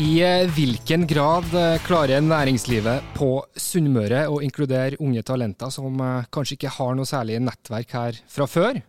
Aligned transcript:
I 0.00 0.22
eh, 0.24 0.48
hvilken 0.48 1.02
grad 1.06 1.50
eh, 1.52 1.76
klarer 1.84 2.22
næringslivet 2.24 3.10
på 3.12 3.26
Sunnmøre 3.60 4.22
å 4.32 4.38
inkludere 4.40 4.96
unge 5.04 5.20
talenter 5.28 5.68
som 5.68 6.00
eh, 6.00 6.28
kanskje 6.32 6.56
ikke 6.56 6.70
har 6.78 6.94
noe 6.96 7.08
særlig 7.08 7.36
nettverk 7.44 7.92
her 7.92 8.20
fra 8.24 8.46
før? 8.48 8.80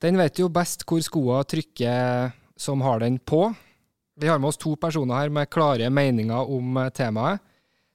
Den 0.00 0.16
vet 0.16 0.40
jo 0.40 0.48
best 0.48 0.86
hvor 0.88 1.04
skoa 1.04 1.42
trykker 1.44 2.32
som 2.56 2.80
har 2.86 3.04
den 3.04 3.18
på. 3.20 3.50
Vi 4.16 4.32
har 4.32 4.40
med 4.40 4.54
oss 4.54 4.60
to 4.62 4.72
personer 4.80 5.20
her 5.20 5.36
med 5.36 5.52
klare 5.52 5.92
meninger 5.92 6.48
om 6.48 6.80
temaet. 6.96 7.44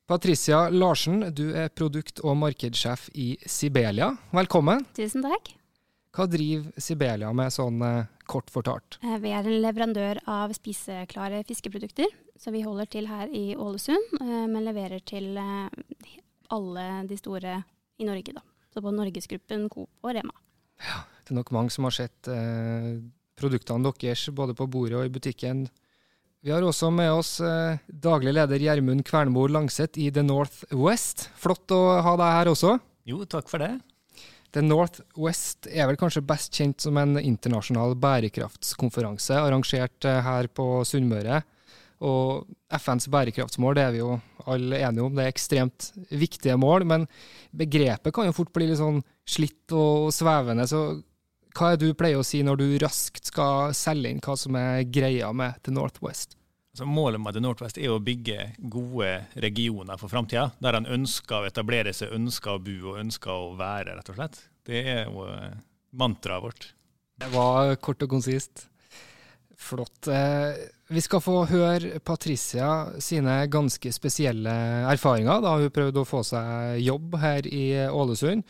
Patricia 0.05 0.67
Larsen, 0.69 1.31
du 1.33 1.55
er 1.57 1.73
produkt- 1.73 2.21
og 2.21 2.37
markedssjef 2.37 3.09
i 3.17 3.31
Sibelia. 3.49 4.11
Velkommen. 4.29 4.85
Tusen 4.93 5.25
takk. 5.25 5.55
Hva 6.13 6.29
driver 6.29 6.69
Sibelia 6.77 7.33
med, 7.33 7.49
sånn 7.49 7.81
kort 8.27 8.49
fortalt? 8.53 8.97
Eh, 9.03 9.17
Vi 9.23 9.31
er 9.31 9.45
en 9.45 9.61
leverandør 9.63 10.19
av 10.27 10.53
spiseklare 10.57 11.43
fiskeprodukter. 11.47 12.07
Så 12.37 12.51
vi 12.51 12.61
holder 12.65 12.85
til 12.91 13.07
her 13.07 13.29
i 13.31 13.55
Ålesund, 13.55 14.17
eh, 14.19 14.45
men 14.51 14.65
leverer 14.65 14.99
til 15.07 15.37
eh, 15.37 15.69
alle 16.51 16.85
de 17.07 17.17
store 17.17 17.61
i 17.99 18.05
Norge, 18.07 18.33
da. 18.35 18.41
Så 18.73 18.81
på 18.83 18.91
Norgesgruppen, 18.91 19.69
Coop 19.71 19.89
og 20.03 20.15
Rema. 20.17 20.33
Ja, 20.83 21.03
Det 21.23 21.31
er 21.31 21.39
nok 21.39 21.51
mange 21.55 21.71
som 21.71 21.85
har 21.87 21.95
sett 21.95 22.27
eh, 22.27 22.99
produktene 23.39 23.87
deres 23.95 24.27
både 24.35 24.53
på 24.53 24.67
bordet 24.69 24.99
og 24.99 25.05
i 25.07 25.13
butikken. 25.15 25.67
Vi 26.45 26.51
har 26.51 26.61
også 26.61 26.91
med 26.93 27.09
oss 27.09 27.39
eh, 27.41 27.79
daglig 27.89 28.35
leder 28.35 28.59
Gjermund 28.61 29.01
Kvernmo 29.07 29.47
Langseth 29.49 29.97
i 29.97 30.11
The 30.13 30.21
Northwest. 30.21 31.29
Flott 31.39 31.71
å 31.73 31.79
ha 32.05 32.13
deg 32.19 32.35
her 32.35 32.51
også. 32.51 32.75
Jo, 33.09 33.23
takk 33.25 33.47
for 33.49 33.63
det. 33.63 33.71
The 34.55 34.63
Northwest 34.63 35.67
er 35.67 35.89
vel 35.89 35.97
kanskje 35.99 36.23
best 36.23 36.55
kjent 36.55 36.85
som 36.85 36.95
en 37.01 37.17
internasjonal 37.19 37.97
bærekraftskonferanse 37.99 39.35
arrangert 39.35 40.07
eh, 40.07 40.21
her 40.23 40.47
på 40.47 40.67
Sunnmøre. 40.87 41.41
Og 42.05 42.47
FNs 42.79 43.09
bærekraftsmål 43.11 43.75
det 43.75 43.83
er 43.83 43.91
vi 43.95 43.99
jo 44.01 44.13
alle 44.51 44.79
enige 44.83 45.03
om, 45.03 45.15
det 45.15 45.25
er 45.25 45.33
ekstremt 45.33 45.89
viktige 46.07 46.55
mål. 46.59 46.87
Men 46.87 47.07
begrepet 47.55 48.15
kan 48.15 48.29
jo 48.29 48.35
fort 48.35 48.53
bli 48.55 48.69
litt 48.69 48.79
sånn 48.79 49.01
slitt 49.27 49.75
og 49.75 50.13
svevende. 50.15 50.67
Så 50.71 50.85
hva 51.55 51.73
er 51.73 51.79
det 51.79 51.91
du 51.91 51.99
pleier 51.99 52.19
å 52.19 52.27
si 52.27 52.41
når 52.43 52.61
du 52.61 52.67
raskt 52.83 53.31
skal 53.31 53.75
selge 53.75 54.11
inn 54.11 54.23
hva 54.23 54.39
som 54.39 54.55
er 54.59 54.85
greia 54.87 55.31
med 55.35 55.59
The 55.67 55.75
Northwest? 55.75 56.39
Så 56.75 56.85
målet 56.85 57.21
med 57.23 57.33
The 57.33 57.39
Northwest 57.39 57.77
er 57.79 57.93
å 57.93 58.01
bygge 58.03 58.49
gode 58.59 59.09
regioner 59.39 59.95
for 59.95 60.11
framtida, 60.11 60.49
der 60.59 60.75
en 60.75 60.89
ønsker 60.97 61.37
å 61.39 61.47
etablere 61.47 61.93
seg, 61.95 62.11
ønsker 62.17 62.57
å 62.57 62.63
bo 62.65 62.91
og 62.91 62.99
ønsker 62.99 63.31
å 63.31 63.53
være, 63.55 63.93
rett 63.95 64.11
og 64.11 64.17
slett. 64.17 64.41
Det 64.67 64.81
er 64.83 65.05
jo 65.07 65.23
eh, 65.29 65.53
mantraet 65.95 66.43
vårt. 66.43 66.67
Det 67.15 67.29
var 67.31 67.71
kort 67.79 68.03
og 68.03 68.11
konsist. 68.17 68.65
Flott. 69.55 70.09
Eh, 70.11 70.65
Vi 70.91 71.01
skal 71.01 71.23
få 71.23 71.45
høre 71.49 72.01
Patricia 72.03 72.99
sine 73.01 73.39
ganske 73.49 73.89
spesielle 73.95 74.51
erfaringer 74.91 75.39
da 75.41 75.55
hun 75.57 75.71
prøvde 75.73 76.03
å 76.03 76.05
få 76.05 76.19
seg 76.27 76.83
jobb 76.83 77.15
her 77.23 77.47
i 77.47 77.63
Ålesund. 77.87 78.43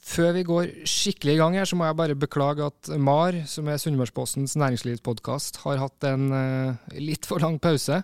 Før 0.00 0.32
vi 0.32 0.46
går 0.48 0.70
skikkelig 0.88 1.34
i 1.34 1.40
gang 1.40 1.56
her, 1.58 1.68
så 1.68 1.76
må 1.76 1.84
jeg 1.84 1.98
bare 1.98 2.16
beklage 2.16 2.64
at 2.70 2.88
MAR, 2.96 3.36
som 3.50 3.68
er 3.68 3.80
Sunnmørspostens 3.80 4.56
næringslivspodkast, 4.56 5.60
har 5.66 5.82
hatt 5.82 6.06
en 6.08 6.30
uh, 6.32 6.94
litt 6.96 7.28
for 7.28 7.42
lang 7.44 7.58
pause. 7.60 8.00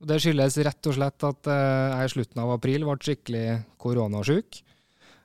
Og 0.00 0.08
Det 0.08 0.20
skyldes 0.24 0.56
rett 0.64 0.88
og 0.88 0.96
slett 0.96 1.26
at 1.28 1.50
uh, 1.52 1.92
jeg 1.92 2.08
i 2.08 2.14
slutten 2.14 2.40
av 2.40 2.54
april 2.56 2.88
ble 2.88 2.96
skikkelig 3.04 3.46
koronasjuk. 3.80 4.62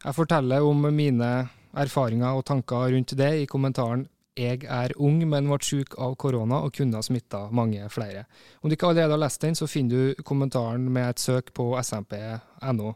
Jeg 0.01 0.17
forteller 0.17 0.67
om 0.67 0.83
mine 0.91 1.31
erfaringer 1.79 2.35
og 2.35 2.45
tanker 2.49 2.91
rundt 2.91 3.15
det 3.15 3.31
i 3.43 3.47
kommentaren 3.47 4.07
'Jeg 4.35 4.63
er 4.63 4.93
ung, 4.95 5.19
men 5.27 5.47
ble 5.47 5.59
syk 5.59 5.97
av 5.99 6.15
korona 6.15 6.61
og 6.63 6.71
kunne 6.73 6.95
ha 6.95 7.03
smitta 7.03 7.49
mange 7.51 7.83
flere'. 7.91 8.23
Om 8.63 8.69
du 8.69 8.75
ikke 8.75 8.87
allerede 8.87 9.11
har 9.11 9.19
lest 9.19 9.41
den, 9.41 9.55
så 9.55 9.67
finner 9.67 10.15
du 10.15 10.23
kommentaren 10.23 10.87
med 10.89 11.09
et 11.09 11.19
søk 11.19 11.53
på 11.53 11.75
smp.no. 11.83 12.95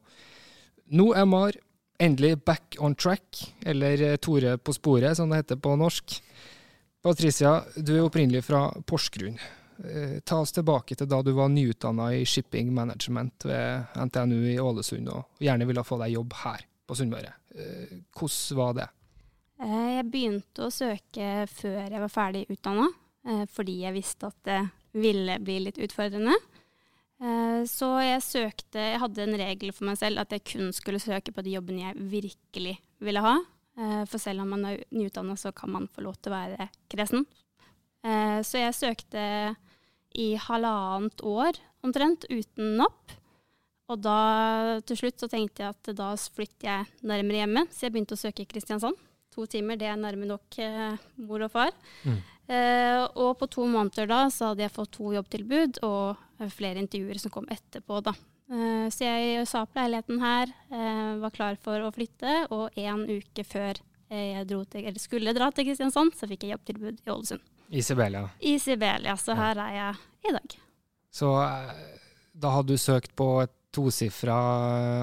Nå 0.92 1.14
er 1.14 1.26
MAR 1.26 1.52
endelig 2.00 2.38
back 2.46 2.76
on 2.80 2.96
track, 2.96 3.54
eller 3.66 4.02
eh, 4.02 4.16
Tore 4.18 4.58
på 4.58 4.74
sporet, 4.74 5.18
som 5.18 5.30
det 5.30 5.44
heter 5.44 5.60
på 5.62 5.76
norsk. 5.80 6.18
Patricia, 7.06 7.60
du 7.78 7.94
er 7.98 8.06
opprinnelig 8.06 8.44
fra 8.48 8.68
Porsgrunn. 8.88 9.38
Eh, 9.86 10.18
Ta 10.26 10.40
oss 10.42 10.52
tilbake 10.56 10.96
til 10.98 11.10
da 11.12 11.22
du 11.24 11.32
var 11.38 11.52
nyutdanna 11.54 12.10
i 12.18 12.26
shipping 12.26 12.74
management 12.74 13.46
ved 13.46 13.98
NTNU 14.08 14.40
i 14.54 14.60
Ålesund, 14.60 15.10
og 15.14 15.44
gjerne 15.44 15.68
ville 15.70 15.86
få 15.86 16.00
deg 16.02 16.16
jobb 16.16 16.36
her 16.44 16.66
på 16.88 16.98
Sunnmøre. 16.98 17.34
Eh, 17.56 17.98
Hvordan 18.16 18.60
var 18.62 18.78
det? 18.82 18.90
Jeg 19.66 20.10
begynte 20.12 20.66
å 20.66 20.74
søke 20.74 21.46
før 21.48 21.86
jeg 21.86 22.02
var 22.04 22.12
ferdig 22.12 22.42
utdanna, 22.52 22.90
fordi 23.56 23.78
jeg 23.86 23.96
visste 23.96 24.28
at 24.28 24.36
det 24.46 24.58
ville 25.00 25.38
bli 25.40 25.56
litt 25.64 25.80
utfordrende. 25.82 26.36
Eh, 27.22 27.64
Så 27.66 27.88
jeg 28.04 28.22
søkte 28.22 28.82
Jeg 28.92 29.00
hadde 29.00 29.24
en 29.24 29.38
regel 29.40 29.72
for 29.72 29.86
meg 29.88 29.98
selv 29.98 30.20
at 30.20 30.34
jeg 30.36 30.44
kun 30.52 30.72
skulle 30.76 31.00
søke 31.00 31.32
på 31.34 31.44
de 31.46 31.54
jobbene 31.56 31.86
jeg 31.88 31.96
virkelig 32.12 32.78
ville 33.00 33.22
ha. 33.24 33.38
Eh, 33.78 34.04
For 34.06 34.18
selv 34.20 34.42
om 34.44 34.50
man 34.56 34.66
er 34.66 34.84
nyutdanna, 34.92 35.36
så 35.40 35.54
kan 35.56 35.72
man 35.72 35.88
få 35.88 36.04
lov 36.04 36.16
til 36.22 36.32
å 36.34 36.36
være 36.36 36.70
kresen. 36.92 37.26
Eh, 38.04 38.42
Så 38.44 38.60
jeg 38.60 38.74
søkte 38.76 39.56
i 40.16 40.36
halvannet 40.40 41.20
år 41.24 41.58
omtrent, 41.84 42.26
uten 42.32 42.78
napp. 42.78 43.12
Og 43.90 44.00
da 44.02 44.80
til 44.82 44.98
slutt 44.98 45.20
så 45.22 45.28
tenkte 45.30 45.62
jeg 45.62 45.70
at 45.76 45.96
da 45.96 46.16
flytter 46.16 46.66
jeg 46.66 46.88
nærmere 47.04 47.44
hjemme, 47.44 47.68
så 47.70 47.86
jeg 47.86 47.92
begynte 47.94 48.16
å 48.16 48.22
søke 48.24 48.42
i 48.42 48.48
Kristiansand. 48.50 48.96
To 49.36 49.46
timer, 49.46 49.76
det 49.78 49.86
er 49.92 49.96
nærme 50.00 50.26
nok 50.26 50.58
mor 51.18 51.44
og 51.46 51.52
far. 51.52 51.72
Eh, 52.46 53.02
og 53.18 53.40
på 53.40 53.48
to 53.50 53.66
måneder 53.66 54.10
da 54.10 54.22
så 54.30 54.52
hadde 54.52 54.66
jeg 54.66 54.74
fått 54.76 54.94
to 55.00 55.14
jobbtilbud 55.16 55.80
og 55.86 56.20
eh, 56.40 56.52
flere 56.54 56.82
intervjuer 56.84 57.22
som 57.22 57.34
kom 57.34 57.48
etterpå. 57.50 58.02
da. 58.06 58.14
Eh, 58.52 58.86
så 58.94 59.08
jeg 59.08 59.48
sa 59.50 59.64
opp 59.66 59.74
leiligheten 59.78 60.22
her, 60.22 60.54
eh, 60.70 61.16
var 61.24 61.34
klar 61.34 61.58
for 61.62 61.82
å 61.82 61.92
flytte, 61.96 62.46
og 62.54 62.78
en 62.78 63.06
uke 63.10 63.46
før 63.48 63.82
jeg 64.16 64.46
til, 64.48 64.84
eller 64.86 65.02
skulle 65.02 65.34
dra 65.34 65.48
til 65.52 65.66
Kristiansand, 65.66 66.14
så 66.14 66.28
fikk 66.30 66.46
jeg 66.46 66.54
jobbtilbud 66.54 67.00
i 67.02 67.10
Ålesund. 67.10 67.42
I 67.74 67.82
Sibelia. 67.82 68.28
I 68.40 68.54
Sibelia, 68.62 69.16
så 69.18 69.34
her 69.36 69.58
er 69.64 69.72
jeg 69.74 70.30
i 70.30 70.34
dag. 70.36 70.56
Så 71.10 71.32
da 72.38 72.52
hadde 72.54 72.78
du 72.78 72.80
søkt 72.80 73.16
på 73.18 73.28
et 73.42 73.52
tosifra 73.74 74.38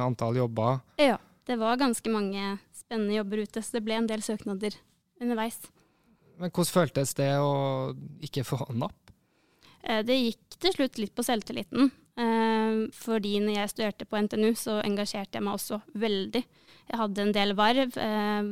antall 0.06 0.38
jobber. 0.38 0.78
Ja, 1.02 1.18
det 1.50 1.58
var 1.60 1.80
ganske 1.82 2.14
mange 2.14 2.56
spennende 2.72 3.18
jobber 3.18 3.42
ute, 3.42 3.60
så 3.60 3.76
det 3.76 3.84
ble 3.88 3.98
en 3.98 4.08
del 4.08 4.22
søknader 4.24 4.78
underveis. 5.20 5.58
Men 6.38 6.50
hvordan 6.50 6.72
føltes 6.72 7.14
det 7.18 7.30
å 7.38 7.92
ikke 8.24 8.44
få 8.46 8.60
napp? 8.74 9.12
Eh, 9.84 10.02
Det 10.06 10.16
gikk 10.18 10.58
til 10.62 10.72
slutt 10.76 10.98
litt 10.98 11.14
på 11.14 11.24
selvtilliten. 11.26 11.90
eh, 12.16 12.88
Fordi 12.92 13.38
når 13.40 13.54
jeg 13.56 13.72
studerte 13.72 14.06
på 14.08 14.18
NTNU, 14.22 14.52
så 14.54 14.80
engasjerte 14.84 15.38
jeg 15.38 15.42
meg 15.42 15.54
også 15.54 15.82
veldig. 15.94 16.44
Jeg 16.90 16.98
hadde 16.98 17.22
en 17.22 17.32
del 17.32 17.54
verv, 17.54 17.96
eh, 17.96 18.42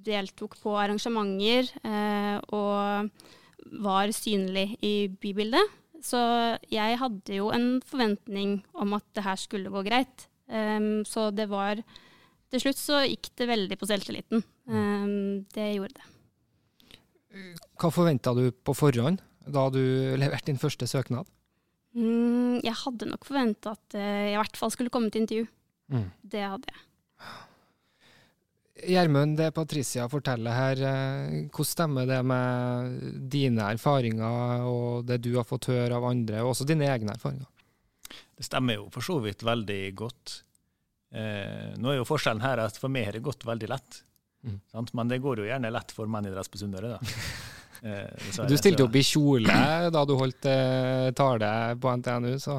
deltok 0.00 0.56
på 0.62 0.76
arrangementer 0.80 1.68
og 2.52 3.10
var 3.84 4.08
synlig 4.16 4.78
i 4.82 5.08
bybildet. 5.08 5.66
Så 6.02 6.16
jeg 6.70 6.96
hadde 6.96 7.34
jo 7.36 7.50
en 7.52 7.82
forventning 7.84 8.62
om 8.74 8.94
at 8.94 9.04
det 9.12 9.24
her 9.24 9.36
skulle 9.36 9.68
gå 9.68 9.84
greit. 9.84 10.26
Så 11.06 11.30
det 11.34 11.48
var 11.48 11.82
Til 12.50 12.58
slutt 12.58 12.80
så 12.80 13.04
gikk 13.06 13.28
det 13.36 13.46
veldig 13.46 13.76
på 13.78 13.86
selvtilliten. 13.86 14.42
Det 15.54 15.68
gjorde 15.76 15.94
det. 15.94 16.08
Hva 17.80 17.90
forventa 17.94 18.34
du 18.36 18.50
på 18.50 18.74
forhånd 18.74 19.22
da 19.50 19.68
du 19.72 19.82
leverte 20.20 20.50
din 20.50 20.60
første 20.60 20.86
søknad? 20.90 21.28
Mm, 21.96 22.60
jeg 22.62 22.76
hadde 22.84 23.08
nok 23.10 23.26
forventa 23.26 23.74
at 23.74 23.96
jeg 23.98 24.34
i 24.34 24.38
hvert 24.38 24.58
fall 24.58 24.72
skulle 24.74 24.92
komme 24.94 25.10
til 25.10 25.24
intervju. 25.24 25.46
Mm. 25.90 26.08
Det 26.22 26.42
hadde 26.46 26.70
jeg. 26.70 26.86
Gjermund, 28.80 29.36
det 29.36 29.50
Patricia 29.52 30.06
forteller 30.08 30.56
her, 30.56 30.82
eh, 30.88 31.32
hvordan 31.52 31.68
stemmer 31.68 32.06
det 32.08 32.20
med 32.24 33.00
dine 33.32 33.66
erfaringer 33.74 34.64
og 34.64 35.04
det 35.08 35.20
du 35.24 35.34
har 35.36 35.44
fått 35.44 35.68
høre 35.72 35.98
av 35.98 36.06
andre, 36.08 36.40
og 36.40 36.54
også 36.54 36.68
dine 36.68 36.88
egne 36.88 37.12
erfaringer? 37.12 37.48
Det 38.08 38.46
stemmer 38.46 38.78
jo 38.78 38.86
for 38.94 39.04
så 39.04 39.18
vidt 39.20 39.44
veldig 39.44 39.82
godt. 39.98 40.38
Eh, 41.12 41.76
nå 41.76 41.92
er 41.92 42.00
jo 42.00 42.08
forskjellen 42.08 42.40
her 42.44 42.62
at 42.64 42.78
for 42.80 42.92
meg 42.92 43.10
har 43.10 43.18
det 43.18 43.26
gått 43.26 43.44
veldig 43.44 43.68
lett. 43.68 44.00
Mm. 44.46 44.60
Men 44.96 45.10
det 45.10 45.20
går 45.20 45.42
jo 45.42 45.48
gjerne 45.48 45.72
lett 45.72 45.92
for 45.92 46.10
menn 46.10 46.28
i 46.28 46.32
dress 46.32 46.48
på 46.52 46.60
Sunnmøre, 46.60 46.96
da. 46.96 47.00
Eh, 47.80 48.44
du 48.44 48.58
stilte 48.60 48.84
opp 48.84 48.96
i 48.98 49.00
kjole 49.00 49.54
da 49.88 50.02
du 50.04 50.10
holdt 50.12 50.44
eh, 50.50 51.06
tale 51.16 51.48
på 51.80 51.94
NTNU, 51.96 52.34
så 52.36 52.58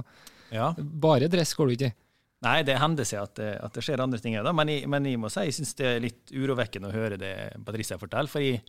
ja. 0.49 0.71
bare 0.77 1.27
dress 1.29 1.53
går 1.53 1.69
du 1.69 1.75
ikke 1.75 1.89
i? 1.91 1.93
Nei, 2.41 2.55
det 2.65 2.79
hender 2.81 3.05
seg 3.05 3.21
at 3.21 3.35
det, 3.37 3.51
at 3.61 3.75
det 3.77 3.83
skjer 3.85 4.01
andre 4.01 4.17
ting. 4.17 4.33
Da. 4.41 4.53
Men, 4.55 4.71
jeg, 4.73 4.87
men 4.89 5.05
jeg 5.05 5.19
må 5.21 5.29
si 5.29 5.43
jeg 5.45 5.53
syns 5.59 5.75
det 5.77 5.87
er 5.91 6.01
litt 6.01 6.33
urovekkende 6.33 6.89
å 6.89 6.95
høre 6.95 7.19
det 7.21 7.35
Patricia 7.67 7.99
forteller. 8.01 8.31
For 8.31 8.41
jeg 8.41 8.63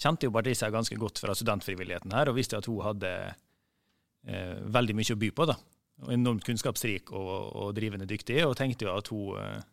kjente 0.00 0.28
jo 0.28 0.32
Patricia 0.32 0.70
ganske 0.72 0.96
godt 0.96 1.20
fra 1.20 1.36
studentfrivilligheten 1.36 2.14
her, 2.16 2.30
og 2.30 2.38
visste 2.38 2.56
at 2.56 2.68
hun 2.70 2.80
hadde 2.86 3.12
eh, 3.28 4.56
veldig 4.64 4.96
mye 4.96 5.12
å 5.12 5.20
by 5.20 5.30
på. 5.36 5.48
da. 5.52 5.58
Og 6.02 6.14
enormt 6.16 6.46
kunnskapsrik 6.46 7.12
og, 7.12 7.28
og, 7.52 7.68
drivende 7.76 8.08
dyktig, 8.08 8.40
og 8.46 8.56
tenkte 8.56 8.88
jo 8.88 8.96
at 8.96 9.12
hun 9.12 9.36
eh, 9.42 9.60
eh 9.60 9.68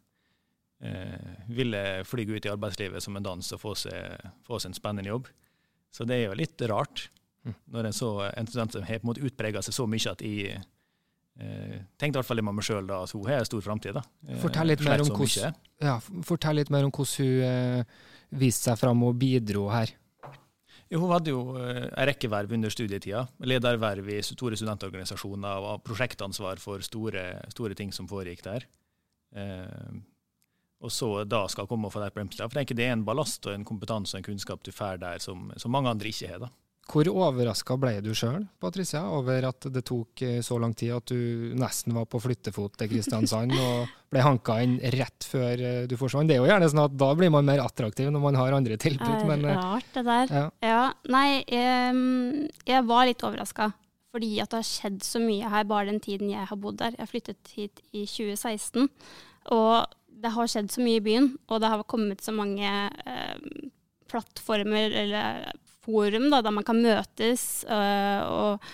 ville 1.51 1.79
fly 2.07 2.23
ut 2.29 2.45
i 2.47 2.51
arbeidslivet 2.53 3.03
som 3.03 3.17
en 3.19 3.25
dans 3.25 3.49
og 3.55 3.59
få 3.59 3.73
seg, 3.75 4.29
få 4.47 4.61
seg 4.61 4.69
en 4.69 4.77
spennende 4.77 5.11
jobb. 5.11 5.25
Så 5.91 6.05
det 6.07 6.15
er 6.15 6.29
jo 6.29 6.37
litt 6.39 6.61
rart, 6.71 7.09
mm. 7.43 7.55
når 7.75 7.89
en, 7.89 7.97
så, 7.97 8.11
en 8.29 8.47
student 8.47 8.77
som 8.77 8.85
har 8.87 9.01
på 9.01 9.03
en 9.03 9.09
måte 9.09 9.25
utprega 9.27 9.63
seg 9.65 9.75
så 9.75 9.87
mye 9.91 10.13
at 10.13 10.23
jeg 10.23 10.61
Eh, 11.39 11.75
tenkte 11.95 12.17
i 12.17 12.19
hvert 12.19 12.27
fall 12.27 12.41
med 12.43 12.57
meg 12.57 12.65
sjøl 12.67 12.89
at 12.91 13.13
hun 13.15 13.27
har 13.29 13.45
stor 13.47 13.63
framtid. 13.63 13.95
Eh, 14.27 14.39
fortell 14.41 14.67
litt, 14.73 14.83
mer 14.83 14.99
om 15.05 15.11
hvordan, 15.13 15.55
ja, 15.79 15.95
fortell 16.27 16.59
litt 16.59 16.71
mer 16.73 16.87
om 16.87 16.91
hvordan 16.91 17.29
hun 17.29 17.45
eh, 17.47 17.99
viste 18.41 18.67
seg 18.67 18.79
fram 18.81 19.05
og 19.07 19.15
bidro 19.21 19.69
her. 19.71 19.93
Jo, 20.89 21.03
hun 21.03 21.13
hadde 21.13 21.31
jo 21.31 21.55
eh, 21.61 21.85
en 21.87 22.09
rekke 22.09 22.31
verv 22.33 22.55
under 22.57 22.73
studietida. 22.73 23.23
Lederverv 23.47 24.11
i 24.11 24.19
store 24.25 24.59
studentorganisasjoner 24.59 25.69
og 25.69 25.83
prosjektansvar 25.87 26.59
for 26.59 26.83
store, 26.83 27.29
store 27.53 27.77
ting 27.77 27.95
som 27.95 28.09
foregikk 28.09 28.43
der. 28.43 28.67
Eh, 29.31 29.91
og 30.79 30.93
så 30.95 31.09
da 31.27 31.43
skal 31.51 31.67
komme 31.67 31.89
og 31.89 31.93
få 31.93 32.01
deg 32.03 32.15
på 32.15 32.23
For 32.37 32.47
jeg 32.47 32.55
tenker 32.55 32.77
Det 32.77 32.87
er 32.87 32.95
en 32.95 33.05
ballast 33.07 33.45
og 33.49 33.53
en 33.53 33.67
kompetanse 33.67 34.15
og 34.15 34.21
en 34.21 34.29
kunnskap 34.29 34.63
du 34.63 34.71
får 34.71 35.01
der 35.01 35.19
som, 35.19 35.51
som 35.59 35.71
mange 35.75 35.91
andre 35.91 36.07
ikke 36.07 36.31
har. 36.31 36.39
da. 36.45 36.51
Hvor 36.89 37.05
overraska 37.11 37.75
ble 37.77 37.91
du 38.01 38.09
sjøl, 38.17 38.47
Patricia, 38.61 39.03
over 39.13 39.45
at 39.51 39.67
det 39.69 39.83
tok 39.85 40.23
eh, 40.25 40.39
så 40.45 40.57
lang 40.61 40.71
tid 40.77 40.95
at 40.95 41.11
du 41.11 41.51
nesten 41.59 41.93
var 41.93 42.07
på 42.09 42.21
flyttefot 42.23 42.79
til 42.79 42.89
Kristiansand 42.89 43.53
og 43.65 43.91
ble 44.09 44.23
hanka 44.25 44.57
inn 44.65 44.79
rett 44.95 45.27
før 45.29 45.61
eh, 45.61 45.83
du 45.89 45.93
forsvant? 45.99 46.31
Det 46.31 46.39
er 46.39 46.41
jo 46.41 46.49
gjerne 46.49 46.71
sånn 46.71 46.81
at 46.87 46.95
da 46.97 47.11
blir 47.19 47.29
man 47.35 47.45
mer 47.45 47.61
attraktiv 47.61 48.09
når 48.09 48.23
man 48.23 48.39
har 48.39 48.57
andre 48.57 48.79
tilbud. 48.81 49.21
Det 49.21 49.37
er 49.37 49.59
rart, 49.59 49.91
det 49.93 50.05
der. 50.07 50.33
Ja. 50.33 50.47
ja 50.65 50.81
nei, 51.13 51.27
jeg, 51.45 52.49
jeg, 52.65 52.87
var 52.89 53.05
litt 53.09 53.27
overraska. 53.27 53.69
Fordi 54.09 54.31
at 54.41 54.49
det 54.49 54.63
har 54.63 54.65
skjedd 54.65 55.03
så 55.05 55.21
mye 55.21 55.53
her 55.53 55.69
bare 55.69 55.91
den 55.91 56.01
tiden 56.01 56.33
jeg 56.33 56.49
har 56.49 56.57
bodd 56.57 56.79
der. 56.81 56.97
Jeg 56.97 57.11
flyttet 57.11 57.53
hit 57.53 57.83
i 57.93 58.07
2016. 58.09 58.89
Og 59.53 59.98
det 60.19 60.31
har 60.35 60.49
skjedd 60.51 60.69
så 60.73 60.83
mye 60.83 60.99
i 60.99 61.03
byen, 61.03 61.31
og 61.49 61.61
det 61.63 61.71
har 61.71 61.87
kommet 61.89 62.23
så 62.23 62.33
mange 62.35 62.67
eh, 62.67 63.69
plattformer 64.09 64.95
eller 65.03 65.49
forum 65.85 66.29
da, 66.31 66.41
der 66.45 66.55
man 66.55 66.67
kan 66.67 66.79
møtes. 66.83 67.63
Øh, 67.65 68.21
og, 68.27 68.69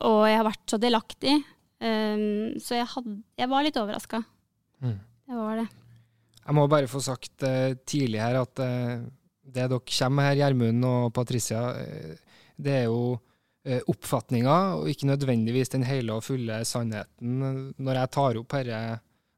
og, 0.00 0.20
jeg 0.28 0.40
har 0.40 0.48
vært 0.48 0.74
så 0.74 0.80
delaktig. 0.82 1.38
Um, 1.82 2.54
så 2.62 2.76
jeg, 2.78 2.86
had, 2.92 3.08
jeg, 3.40 3.50
var 3.50 3.64
litt 3.66 3.78
overraska. 3.80 4.22
Mm. 4.84 5.00
Det 5.26 5.38
var 5.40 5.58
det. 5.58 5.66
Jeg 6.42 6.54
må 6.58 6.68
bare 6.70 6.90
få 6.90 7.02
sagt 7.02 7.42
uh, 7.46 7.74
tidlig 7.86 8.20
her 8.22 8.38
at 8.38 8.62
uh, 8.62 9.02
det 9.42 9.66
dere 9.66 9.80
kommer 9.82 10.30
her, 10.30 10.38
Gjermund 10.38 10.86
og 10.86 11.10
Patricia, 11.14 11.64
uh, 11.74 12.40
det 12.62 12.82
er 12.84 12.88
jo 12.90 13.18
oppfatninger, 13.62 14.80
og 14.80 14.88
ikke 14.90 15.06
nødvendigvis 15.06 15.70
den 15.70 15.84
hele 15.86 16.16
og 16.16 16.24
fulle 16.26 16.56
sannheten. 16.66 17.36
Når 17.78 17.98
jeg 18.00 18.10
tar 18.10 18.38
opp 18.40 18.56
dette 18.58 18.80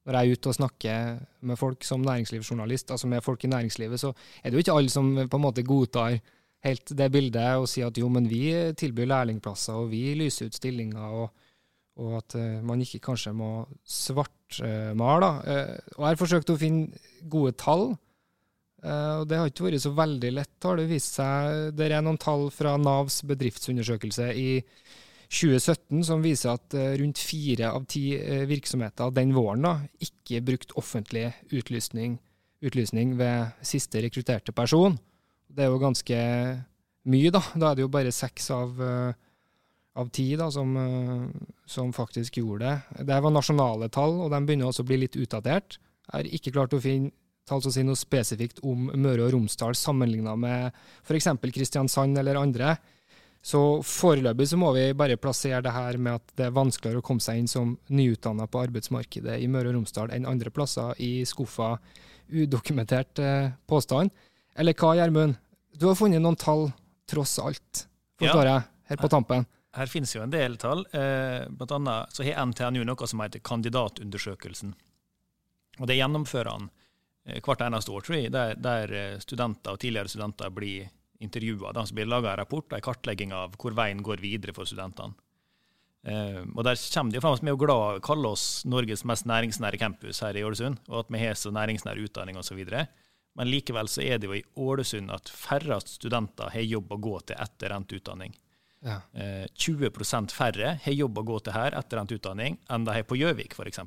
når 0.05 0.17
jeg 0.19 0.29
er 0.29 0.37
ute 0.37 0.51
og 0.51 0.57
snakker 0.59 1.19
med 1.49 1.59
folk 1.59 1.85
som 1.85 2.03
næringslivsjournalist, 2.05 2.91
altså 2.93 3.09
med 3.09 3.25
folk 3.25 3.45
i 3.45 3.51
næringslivet, 3.53 4.01
så 4.01 4.13
er 4.43 4.51
det 4.51 4.59
jo 4.59 4.65
ikke 4.65 4.77
alle 4.77 4.93
som 4.93 5.15
på 5.17 5.39
en 5.39 5.45
måte 5.45 5.65
godtar 5.65 6.19
helt 6.65 6.93
det 6.97 7.11
bildet 7.13 7.61
og 7.61 7.69
sier 7.71 7.89
at 7.89 7.99
jo, 8.01 8.09
men 8.13 8.29
vi 8.29 8.47
tilbyr 8.77 9.09
lærlingplasser, 9.11 9.77
og 9.77 9.91
vi 9.93 10.15
lyser 10.19 10.49
ut 10.49 10.57
stillinger, 10.57 11.17
og, 11.23 11.47
og 12.01 12.17
at 12.21 12.37
uh, 12.41 12.61
man 12.65 12.83
ikke 12.85 13.03
kanskje 13.05 13.35
må 13.37 13.51
svartmale. 13.85 15.31
Uh, 15.45 15.77
og 15.97 16.01
jeg 16.01 16.11
har 16.11 16.21
forsøkt 16.21 16.53
å 16.53 16.59
finne 16.61 17.05
gode 17.31 17.55
tall, 17.61 17.91
uh, 18.85 19.15
og 19.21 19.29
det 19.29 19.41
har 19.41 19.53
ikke 19.53 19.69
vært 19.69 19.85
så 19.85 19.95
veldig 19.97 20.35
lett, 20.41 20.57
har 20.65 20.81
det 20.81 20.89
vist 20.93 21.21
seg. 21.21 21.73
Det 21.77 21.89
er 21.89 22.05
noen 22.05 22.21
tall 22.21 22.49
fra 22.55 22.77
Navs 22.81 23.23
bedriftsundersøkelse 23.29 24.31
i 24.37 24.49
2017 25.35 26.05
som 26.07 26.23
viser 26.23 26.55
at 26.55 26.77
rundt 27.01 27.19
fire 27.19 27.73
av 27.75 27.89
ti 27.91 28.13
virksomheter 28.49 29.11
den 29.15 29.33
våren 29.35 29.67
da, 29.67 29.73
ikke 30.03 30.43
brukte 30.47 30.77
offentlig 30.79 31.27
utlysning, 31.51 32.17
utlysning 32.65 33.17
ved 33.19 33.57
siste 33.67 34.03
rekrutterte 34.05 34.55
person. 34.55 34.95
Det 35.51 35.67
er 35.67 35.73
jo 35.73 35.83
ganske 35.83 36.21
mye, 37.11 37.33
da. 37.35 37.43
Da 37.55 37.71
er 37.71 37.79
det 37.79 37.85
jo 37.85 37.93
bare 37.93 38.15
seks 38.15 38.49
av, 38.55 38.79
uh, 38.81 39.13
av 40.01 40.11
ti 40.15 40.31
da, 40.39 40.49
som, 40.53 40.73
som, 41.67 41.93
faktisk 41.95 42.41
gjorde 42.41 42.71
det. 42.71 43.05
Det 43.11 43.21
var 43.27 43.35
nasjonale 43.35 43.91
tall, 43.93 44.17
og 44.25 44.33
de 44.33 44.41
begynner 44.45 44.71
også 44.71 44.85
å 44.85 44.89
bli 44.89 45.03
litt 45.05 45.19
utdatert. 45.21 45.79
Jeg 46.09 46.15
har 46.17 46.33
ikke 46.39 46.55
klart 46.57 46.75
å 46.77 46.83
finne 46.83 47.15
tall 47.49 47.61
som 47.61 47.73
sier 47.75 47.85
noe 47.85 47.99
spesifikt 47.99 48.63
om 48.65 48.89
Møre 48.97 49.27
og 49.27 49.35
Romsdal 49.35 49.77
sammenligna 49.77 50.33
med 50.41 50.71
f.eks. 51.05 51.29
Kristiansand 51.53 52.17
eller 52.21 52.41
andre. 52.41 52.75
Så 53.45 53.61
foreløpig 53.85 54.47
så 54.49 54.57
må 54.57 54.71
vi 54.73 54.87
bare 54.97 55.19
plassere 55.21 55.61
det 55.65 55.75
her 55.75 55.99
med 56.01 56.17
at 56.17 56.31
det 56.39 56.47
er 56.47 56.55
vanskeligere 56.57 57.03
å 57.03 57.05
komme 57.05 57.21
seg 57.21 57.43
inn 57.43 57.51
som 57.51 57.75
nyutdanna 57.93 58.47
på 58.49 58.63
arbeidsmarkedet 58.63 59.37
i 59.45 59.49
Møre 59.53 59.69
og 59.69 59.77
Romsdal 59.77 60.15
enn 60.17 60.29
andre 60.29 60.53
plasser 60.55 60.97
i 61.05 61.27
skuffa 61.29 61.75
udokumentert 62.33 63.21
eh, 63.21 63.51
påstand. 63.69 64.15
Eller 64.57 64.77
hva, 64.81 64.95
Gjermund? 64.97 65.37
Du 65.77 65.91
har 65.91 65.99
funnet 65.99 66.23
noen 66.25 66.39
tall, 66.41 66.71
tross 67.11 67.37
alt, 67.43 67.85
forstår 68.17 68.49
ja. 68.49 68.55
jeg, 68.55 68.71
her 68.89 69.03
på 69.03 69.13
tampen. 69.13 69.45
Her 69.75 69.91
finnes 69.91 70.15
jo 70.15 70.23
en 70.23 70.33
del 70.33 70.57
tall. 70.63 70.87
Eh, 70.95 71.45
blant 71.51 71.77
annet 71.77 72.17
så 72.17 72.25
har 72.25 72.47
NTNU 72.47 72.85
noe 72.87 73.09
som 73.11 73.21
heter 73.21 73.43
Kandidatundersøkelsen. 73.45 74.73
Og 75.81 75.87
Det 75.91 75.99
gjennomfører 75.99 76.53
han 76.53 76.69
eh, 77.27 77.41
hvert 77.43 77.65
eneste 77.67 77.93
år, 77.93 78.07
tror 78.07 78.21
jeg, 78.21 78.33
der, 78.33 78.55
der 78.57 78.95
eh, 78.95 79.17
studenter 79.21 79.75
og 79.75 79.83
tidligere 79.83 80.13
studenter 80.13 80.55
blir 80.55 80.89
intervjua. 81.25 81.73
som 81.75 81.95
blir 81.97 82.07
laga 82.07 82.33
en 82.33 82.43
rapport, 82.43 82.73
en 82.73 82.81
kartlegging 82.81 83.33
av 83.33 83.57
hvor 83.57 83.75
veien 83.75 84.03
går 84.03 84.23
videre 84.23 84.55
for 84.55 84.69
studentene. 84.69 85.15
Uh, 86.05 86.45
og 86.53 86.65
Der 86.65 86.77
kommer 86.93 87.13
det 87.13 87.21
fram 87.25 87.39
vi 87.41 87.49
er 87.49 87.57
glad 87.57 88.03
kaller 88.05 88.35
oss 88.37 88.65
Norges 88.69 89.07
mest 89.09 89.25
næringsnære 89.25 89.79
campus 89.81 90.21
her 90.21 90.37
i 90.37 90.45
Ålesund, 90.45 90.77
og 90.91 90.99
at 90.99 91.13
vi 91.13 91.19
har 91.23 91.35
så 91.35 91.49
næringsnær 91.49 91.97
utdanning 91.97 92.37
osv. 92.37 92.61
Men 93.35 93.51
likevel 93.51 93.89
så 93.89 94.03
er 94.05 94.19
det 94.19 94.29
jo 94.29 94.37
i 94.37 94.45
Ålesund 94.55 95.11
at 95.11 95.33
færrest 95.33 95.97
studenter 95.97 96.53
har 96.53 96.61
jobb 96.61 96.93
å 96.93 97.01
gå 97.01 97.15
til 97.27 97.41
etter 97.41 97.73
endt 97.75 97.97
utdanning. 97.97 98.37
Ja. 98.85 99.01
Eh, 99.17 99.47
20% 99.57 100.35
færre 100.37 100.75
har 100.85 100.93
jobb 100.93 101.19
å 101.19 101.25
gå 101.25 101.39
til 101.41 101.57
her 101.57 101.75
etter 101.79 102.03
endt 102.03 102.13
utdanning 102.19 102.59
enn 102.69 102.85
de 102.85 102.93
har 102.93 103.07
på 103.09 103.17
Gjøvik 103.17 103.57
f.eks. 103.57 103.81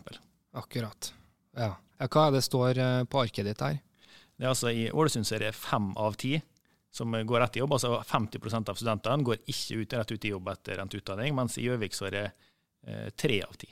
Akkurat. 0.57 1.11
Ja. 1.53 1.75
ja. 2.01 2.07
Hva 2.09 2.27
er 2.27 2.37
det 2.39 2.43
står 2.47 2.81
eh, 2.81 3.03
på 3.05 3.21
arket 3.21 3.45
ditt 3.45 3.61
her? 3.61 3.77
Det 4.37 4.45
er 4.45 4.51
altså 4.51 4.73
I 4.73 4.89
Ålesund 4.89 5.29
så 5.29 5.37
er 5.37 5.47
det 5.47 5.57
fem 5.57 5.91
av 5.97 6.17
ti 6.17 6.39
som 6.97 7.13
går 7.13 7.43
rett 7.43 7.57
i 7.57 7.63
jobb. 7.63 7.77
altså 7.77 8.01
50% 8.01 8.71
av 8.73 8.79
studentene 8.79 9.25
går 9.25 9.41
ikke 9.45 9.81
ut, 9.81 9.95
rett 9.99 10.13
ut 10.13 10.25
i 10.25 10.33
jobb 10.33 10.51
etter 10.53 10.81
endt 10.83 10.97
utdanning, 10.97 11.35
mens 11.37 11.57
i 11.57 11.67
Gjøvik 11.67 11.95
så 11.95 12.09
er 12.09 12.15
det 12.17 12.25
eh, 12.27 13.09
tre 13.15 13.41
av 13.45 13.55
ti. 13.59 13.69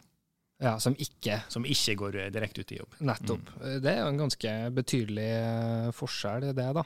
Ja, 0.64 0.78
Som 0.80 0.96
ikke 0.96 1.42
Som 1.52 1.66
ikke 1.68 1.98
går 2.00 2.18
direkte 2.32 2.64
ut 2.64 2.72
i 2.72 2.78
jobb. 2.78 2.94
Nettopp. 3.04 3.50
Mm. 3.60 3.82
Det 3.84 3.92
er 3.92 4.00
jo 4.00 4.08
en 4.14 4.22
ganske 4.24 4.56
betydelig 4.78 5.30
eh, 5.36 5.92
forskjell, 5.98 6.50
det, 6.56 6.70
da. 6.80 6.86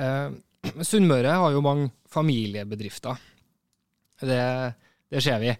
Eh, 0.00 0.28
Sunnmøre 0.88 1.36
har 1.42 1.52
jo 1.52 1.64
mange 1.64 1.90
familiebedrifter. 2.08 3.20
Det, 4.24 4.42
det 5.12 5.22
ser 5.22 5.42
vi. 5.42 5.52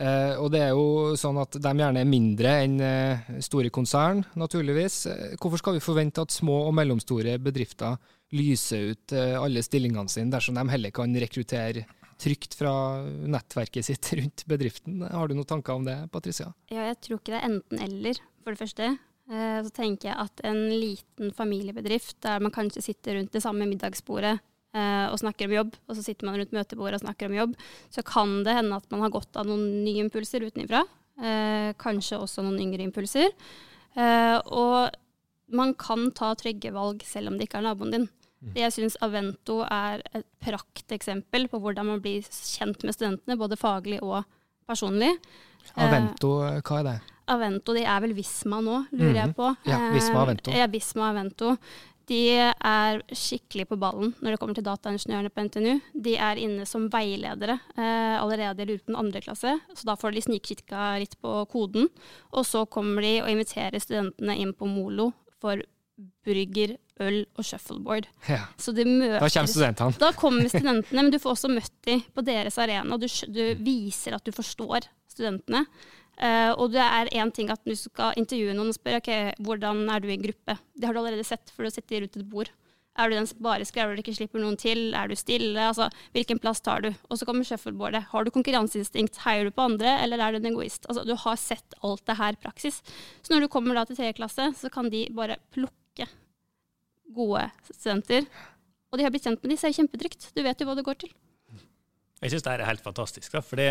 Eh, 0.00 0.34
og 0.40 0.48
det 0.54 0.62
er 0.64 0.70
jo 0.72 1.16
sånn 1.20 1.38
at 1.42 1.58
de 1.60 1.72
gjerne 1.76 2.00
er 2.00 2.08
mindre 2.08 2.54
enn 2.64 2.78
eh, 2.80 3.34
store 3.44 3.72
konsern, 3.74 4.22
naturligvis. 4.40 5.02
Eh, 5.10 5.34
hvorfor 5.36 5.60
skal 5.60 5.76
vi 5.76 5.84
forvente 5.84 6.24
at 6.24 6.32
små 6.32 6.62
og 6.70 6.74
mellomstore 6.78 7.36
bedrifter 7.42 7.98
lyser 8.34 8.92
ut 8.92 9.14
eh, 9.16 9.36
alle 9.40 9.62
stillingene 9.64 10.10
sine, 10.10 10.30
dersom 10.32 10.58
de 10.58 10.66
heller 10.70 10.94
kan 10.94 11.14
rekruttere 11.22 11.86
trygt 12.20 12.54
fra 12.58 12.72
nettverket 13.02 13.86
sitt 13.86 14.10
rundt 14.18 14.44
bedriften. 14.50 15.02
Har 15.02 15.28
du 15.28 15.36
noen 15.36 15.48
tanker 15.48 15.78
om 15.78 15.86
det, 15.86 15.96
Patricia? 16.12 16.50
Ja, 16.72 16.84
jeg 16.90 17.00
tror 17.04 17.20
ikke 17.20 17.34
det 17.34 17.40
er 17.40 17.48
enten-eller, 17.48 18.20
for 18.44 18.54
det 18.54 18.62
første. 18.62 18.92
Eh, 19.30 19.58
så 19.64 19.74
tenker 19.74 20.12
jeg 20.12 20.20
at 20.26 20.44
en 20.46 20.62
liten 20.68 21.34
familiebedrift 21.36 22.20
der 22.26 22.42
man 22.44 22.54
kanskje 22.54 22.84
sitter 22.90 23.18
rundt 23.18 23.34
det 23.34 23.42
samme 23.44 23.66
middagsbordet 23.70 24.36
eh, 24.36 25.06
og 25.08 25.18
snakker 25.22 25.50
om 25.50 25.56
jobb, 25.58 25.74
og 25.88 25.98
så 25.98 26.06
sitter 26.06 26.28
man 26.28 26.38
rundt 26.40 26.54
møtebordet 26.54 27.00
og 27.00 27.04
snakker 27.06 27.30
om 27.30 27.38
jobb, 27.40 27.58
så 27.90 28.06
kan 28.06 28.40
det 28.46 28.56
hende 28.60 28.78
at 28.78 28.88
man 28.94 29.04
har 29.06 29.14
godt 29.14 29.40
av 29.40 29.50
noen 29.50 29.82
nye 29.86 30.06
impulser 30.06 30.46
utenfra. 30.46 30.86
Kanskje 31.76 32.16
også 32.16 32.40
noen 32.40 32.62
yngre 32.62 32.80
impulser. 32.86 33.26
Og 34.56 34.94
man 35.52 35.74
kan 35.76 36.06
ta 36.16 36.30
trygge 36.38 36.72
valg 36.72 37.02
selv 37.04 37.28
om 37.28 37.36
det 37.36 37.44
ikke 37.44 37.58
er 37.60 37.66
naboen 37.66 37.92
din. 37.92 38.06
Mm. 38.40 38.54
Jeg 38.56 38.72
syns 38.72 38.96
Avento 39.04 39.60
er 39.68 40.00
et 40.16 40.26
prakteksempel 40.40 41.46
på 41.52 41.60
hvordan 41.60 41.90
man 41.92 42.02
blir 42.02 42.24
kjent 42.24 42.84
med 42.86 42.96
studentene, 42.96 43.36
både 43.40 43.58
faglig 43.60 44.00
og 44.00 44.22
personlig. 44.68 45.12
Avento, 45.76 46.38
hva 46.40 46.80
er 46.80 46.86
det? 46.86 46.98
Avento, 47.30 47.74
de 47.76 47.84
er 47.86 48.00
vel 48.02 48.16
Visma 48.16 48.58
nå, 48.64 48.80
lurer 48.90 49.12
mm. 49.12 49.20
jeg 49.20 49.36
på. 49.36 49.52
Ja, 49.68 49.80
Visma 49.94 50.24
Avento. 50.24 50.54
Ja, 50.56 50.66
Visma 50.72 51.10
Avento. 51.12 51.54
De 52.10 52.24
er 52.42 53.02
skikkelig 53.14 53.68
på 53.70 53.76
ballen 53.78 54.16
når 54.18 54.32
det 54.32 54.38
kommer 54.42 54.56
til 54.58 54.66
dataingeniørene 54.66 55.30
på 55.30 55.44
NTNU. 55.46 55.74
De 56.06 56.16
er 56.18 56.40
inne 56.42 56.64
som 56.66 56.88
veiledere 56.90 57.54
eh, 57.76 58.16
allerede 58.18 58.64
i 58.64 58.78
den 58.80 58.98
andre 58.98 59.22
klasse, 59.22 59.52
så 59.76 59.86
da 59.86 59.94
får 60.00 60.16
de 60.16 60.24
snikkikka 60.24 60.88
litt 61.02 61.14
på 61.22 61.44
koden. 61.52 61.86
Og 62.34 62.48
så 62.48 62.64
kommer 62.66 63.06
de 63.06 63.20
og 63.22 63.30
inviterer 63.30 63.78
studentene 63.82 64.34
inn 64.42 64.56
på 64.56 64.66
Molo 64.66 65.12
for 65.38 65.62
brygger, 66.26 66.76
øl 67.00 67.22
og 67.38 67.46
shuffleboard. 67.46 68.08
Ja. 68.28 68.42
Møter, 68.58 69.20
da 69.20 69.30
kommer 69.30 69.52
studentene. 69.54 70.00
Da 70.00 70.10
kommer 70.16 70.50
studentene, 70.52 71.02
men 71.02 71.12
du 71.14 71.18
får 71.22 71.36
også 71.36 71.52
møtt 71.52 71.74
dem 71.88 72.02
på 72.14 72.24
deres 72.26 72.58
arena. 72.60 72.98
Du, 73.00 73.08
du 73.08 73.42
viser 73.64 74.16
at 74.16 74.26
du 74.26 74.34
forstår 74.36 74.88
studentene. 75.10 75.64
Uh, 76.20 76.52
og 76.60 76.74
det 76.74 76.84
er 76.84 77.08
én 77.16 77.30
ting 77.32 77.48
at 77.48 77.62
du 77.64 77.72
skal 77.78 78.12
intervjue 78.20 78.52
noen 78.52 78.74
og 78.74 78.76
spørre 78.76 79.00
ok, 79.00 79.12
hvordan 79.40 79.86
er 79.88 80.02
du 80.02 80.10
i 80.10 80.16
en 80.18 80.26
gruppe. 80.26 80.58
Det 80.76 80.88
har 80.88 80.92
du 80.92 81.00
allerede 81.00 81.24
sett, 81.24 81.52
for 81.54 81.64
du 81.64 81.72
sitter 81.72 82.04
rundt 82.04 82.18
et 82.20 82.28
bord. 82.28 82.50
Er 83.00 83.08
du 83.08 83.14
den 83.14 83.28
som 83.30 83.38
bare 83.40 83.64
skrever 83.64 83.94
og 83.94 84.02
ikke 84.02 84.12
slipper 84.18 84.42
noen 84.42 84.58
til? 84.60 84.90
Er 84.98 85.08
du 85.08 85.14
stille? 85.16 85.56
Altså, 85.62 85.86
hvilken 86.12 86.40
plass 86.42 86.60
tar 86.60 86.82
du? 86.84 86.90
Og 87.08 87.16
så 87.16 87.24
kommer 87.24 87.46
shuffleboardet. 87.48 88.02
Har 88.10 88.26
du 88.26 88.32
konkurranseinstinkt? 88.34 89.22
Heier 89.24 89.48
du 89.48 89.54
på 89.54 89.64
andre, 89.70 89.94
eller 90.04 90.20
er 90.20 90.34
du 90.34 90.40
en 90.40 90.50
egoist? 90.50 90.84
Altså, 90.90 91.06
du 91.08 91.14
har 91.16 91.40
sett 91.40 91.78
alt 91.86 92.04
det 92.10 92.18
her 92.20 92.36
praksis. 92.42 92.82
Så 93.22 93.32
når 93.32 93.46
du 93.46 93.52
kommer 93.54 93.78
da 93.78 93.86
til 93.88 93.96
tredje 93.96 94.18
klasse, 94.18 94.50
så 94.58 94.72
kan 94.74 94.90
de 94.92 95.06
bare 95.16 95.38
plukke 95.54 95.79
gode 97.10 97.46
studenter. 97.70 98.26
Og 98.90 98.98
de 98.98 99.06
har 99.06 99.14
blitt 99.14 99.26
kjent 99.26 99.42
med 99.42 99.52
de, 99.52 99.58
så 99.58 99.68
er 99.68 99.72
det 99.72 99.80
kjempetrygt. 99.80 100.28
Du 100.34 100.42
vet 100.46 100.60
jo 100.60 100.68
hva 100.68 100.76
det 100.78 100.86
går 100.86 101.00
til. 101.04 101.14
Jeg 102.20 102.34
syns 102.34 102.44
det 102.46 102.52
er 102.52 102.68
helt 102.68 102.84
fantastisk, 102.84 103.32
da, 103.32 103.40
for 103.40 103.56
det 103.56 103.70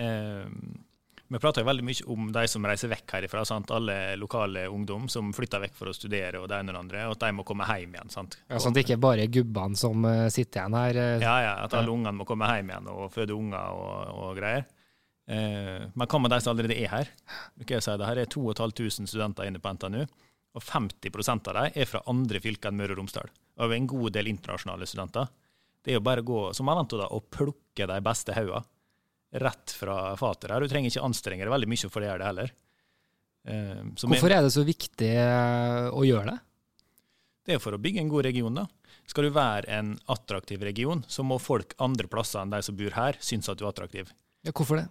eh, 0.00 0.46
vi 1.32 1.40
prater 1.40 1.64
jo 1.64 1.68
veldig 1.68 1.84
mye 1.84 2.06
om 2.12 2.26
de 2.32 2.42
som 2.48 2.64
reiser 2.68 2.90
vekk 2.92 3.14
herifra. 3.16 3.42
Sant? 3.48 3.70
Alle 3.72 4.14
lokale 4.20 4.66
ungdom 4.68 5.06
som 5.12 5.30
flytter 5.32 5.62
vekk 5.62 5.78
for 5.78 5.88
å 5.88 5.94
studere, 5.96 6.42
og 6.42 6.48
det 6.50 6.58
ene 6.58 6.72
og 6.72 6.76
det 6.76 6.82
andre, 6.82 7.04
og 7.08 7.14
at 7.16 7.24
de 7.24 7.30
må 7.38 7.44
komme 7.48 7.68
hjem 7.68 7.96
igjen. 7.96 8.12
Sant? 8.12 8.36
Ja, 8.50 8.60
Sånn 8.60 8.74
at 8.74 8.80
det 8.80 8.84
ikke 8.84 9.00
bare 9.00 9.24
er 9.24 9.32
gubbene 9.32 9.80
som 9.80 10.04
uh, 10.04 10.26
sitter 10.32 10.60
igjen 10.60 10.76
her? 10.76 11.00
Uh, 11.00 11.24
ja, 11.24 11.36
ja, 11.46 11.54
at 11.64 11.76
alle 11.78 11.88
ja. 11.88 11.96
ungene 11.96 12.18
må 12.18 12.28
komme 12.28 12.50
hjem 12.52 12.74
igjen 12.74 12.90
og 12.92 13.06
føde 13.14 13.36
unger 13.36 13.80
og, 13.80 14.12
og 14.12 14.36
greier. 14.40 14.68
Eh, 15.32 15.84
men 15.94 16.08
hva 16.10 16.18
med 16.20 16.32
de 16.34 16.40
som 16.42 16.52
allerede 16.52 16.76
er 16.76 16.90
her? 16.90 17.10
Okay, 17.62 17.80
si, 17.80 17.94
det 17.96 18.08
her 18.10 18.20
er 18.20 18.28
2500 18.28 19.08
studenter 19.08 19.48
inne 19.48 19.62
på 19.62 19.72
NTNU, 19.72 20.04
og 20.52 20.62
50 20.62 21.30
av 21.32 21.54
dem 21.56 21.78
er 21.80 21.88
fra 21.88 22.02
andre 22.10 22.40
fylker 22.42 22.70
enn 22.70 22.78
Møre 22.80 22.94
og 22.94 23.00
Romsdal. 23.00 23.30
Og 23.62 23.72
en 23.72 23.88
god 23.88 24.12
del 24.16 24.28
internasjonale 24.32 24.88
studenter. 24.88 25.30
Det 25.82 25.92
er 25.92 25.98
jo 25.98 26.04
bare 26.04 26.22
å 26.22 26.28
gå 26.28 26.42
som 26.54 26.68
Avento 26.70 27.00
da, 27.00 27.08
og 27.10 27.30
plukke 27.32 27.88
de 27.88 27.98
beste 28.04 28.36
haugene 28.36 28.66
rett 29.42 29.72
fra 29.72 30.12
fatet 30.20 30.52
her. 30.52 30.60
Du 30.60 30.68
trenger 30.68 30.92
ikke 30.92 31.04
anstrenge 31.06 31.46
deg 31.46 31.52
veldig 31.52 31.70
mye 31.72 31.88
for 31.88 32.04
å 32.04 32.08
gjøre 32.08 32.20
det 32.20 32.28
heller. 32.28 32.54
Så 33.98 34.06
Hvorfor 34.06 34.30
er 34.30 34.44
det 34.44 34.52
så 34.54 34.62
viktig 34.66 35.08
eh, 35.18 35.88
å 35.90 36.04
gjøre 36.06 36.34
det? 36.34 36.38
Det 37.42 37.56
er 37.56 37.62
for 37.62 37.74
å 37.74 37.80
bygge 37.82 38.04
en 38.04 38.10
god 38.12 38.28
region. 38.28 38.54
da. 38.60 38.68
Skal 39.10 39.26
du 39.26 39.34
være 39.34 39.66
en 39.74 39.96
attraktiv 40.12 40.62
region, 40.62 41.02
så 41.10 41.24
må 41.26 41.40
folk 41.42 41.74
andre 41.82 42.06
plasser 42.12 42.42
enn 42.42 42.52
de 42.52 42.60
som 42.62 42.76
bor 42.78 42.94
her, 42.94 43.18
synes 43.18 43.50
at 43.50 43.58
du 43.58 43.64
er 43.64 43.72
attraktiv. 43.72 44.12
Ja, 44.46 44.52
Hvorfor 44.54 44.78
det? 44.78 44.86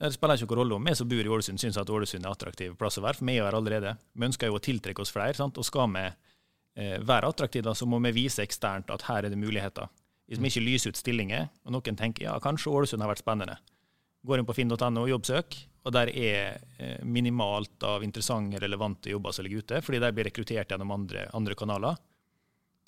Det 0.00 0.14
spiller 0.14 0.38
ikke 0.38 0.48
noen 0.48 0.60
rolle 0.62 0.76
om 0.78 0.86
vi 0.88 0.92
som 0.96 1.08
bor 1.10 1.20
i 1.20 1.32
Ålesund 1.34 1.60
synes 1.60 1.76
at 1.76 1.90
Ålesund 1.92 2.24
er 2.24 2.32
attraktiv 2.32 2.76
plass 2.80 2.96
å 2.96 3.02
være, 3.04 3.18
for 3.18 3.28
vi 3.28 3.34
er 3.34 3.42
jo 3.42 3.48
her 3.50 3.56
allerede. 3.58 3.90
Vi 4.16 4.28
ønsker 4.30 4.48
jo 4.48 4.56
å 4.56 4.62
tiltrekke 4.64 5.02
oss 5.04 5.12
flere. 5.12 5.36
Sant? 5.36 5.60
Og 5.60 5.66
skal 5.68 5.90
vi 5.92 6.06
eh, 6.06 6.96
være 7.04 7.28
attraktive, 7.28 7.66
da, 7.68 7.74
så 7.76 7.88
må 7.88 8.00
vi 8.06 8.14
vise 8.22 8.40
eksternt 8.40 8.88
at 8.94 9.04
her 9.10 9.28
er 9.28 9.34
det 9.34 9.40
muligheter. 9.40 9.92
Hvis 10.30 10.40
vi 10.40 10.48
ikke 10.48 10.64
lyser 10.64 10.94
ut 10.94 11.00
stillinger, 11.00 11.50
og 11.66 11.74
noen 11.74 11.98
tenker 11.98 12.30
ja, 12.30 12.38
kanskje 12.40 12.72
Ålesund 12.72 13.04
har 13.04 13.12
vært 13.12 13.20
spennende, 13.24 13.58
går 14.24 14.40
inn 14.40 14.48
på 14.48 14.56
finn.no 14.56 15.04
og 15.04 15.10
jobbsøk, 15.10 15.60
og 15.84 15.94
der 15.96 16.12
er 16.12 16.58
eh, 16.80 16.96
minimalt 17.04 17.84
av 17.84 18.04
interessante, 18.04 18.60
relevante 18.62 19.12
jobber 19.12 19.36
som 19.36 19.44
ligger 19.44 19.64
ute, 19.66 19.84
fordi 19.84 20.00
de 20.00 20.12
blir 20.16 20.30
rekruttert 20.30 20.72
gjennom 20.72 20.96
andre, 20.96 21.28
andre, 21.36 21.56
kanaler. 21.58 22.00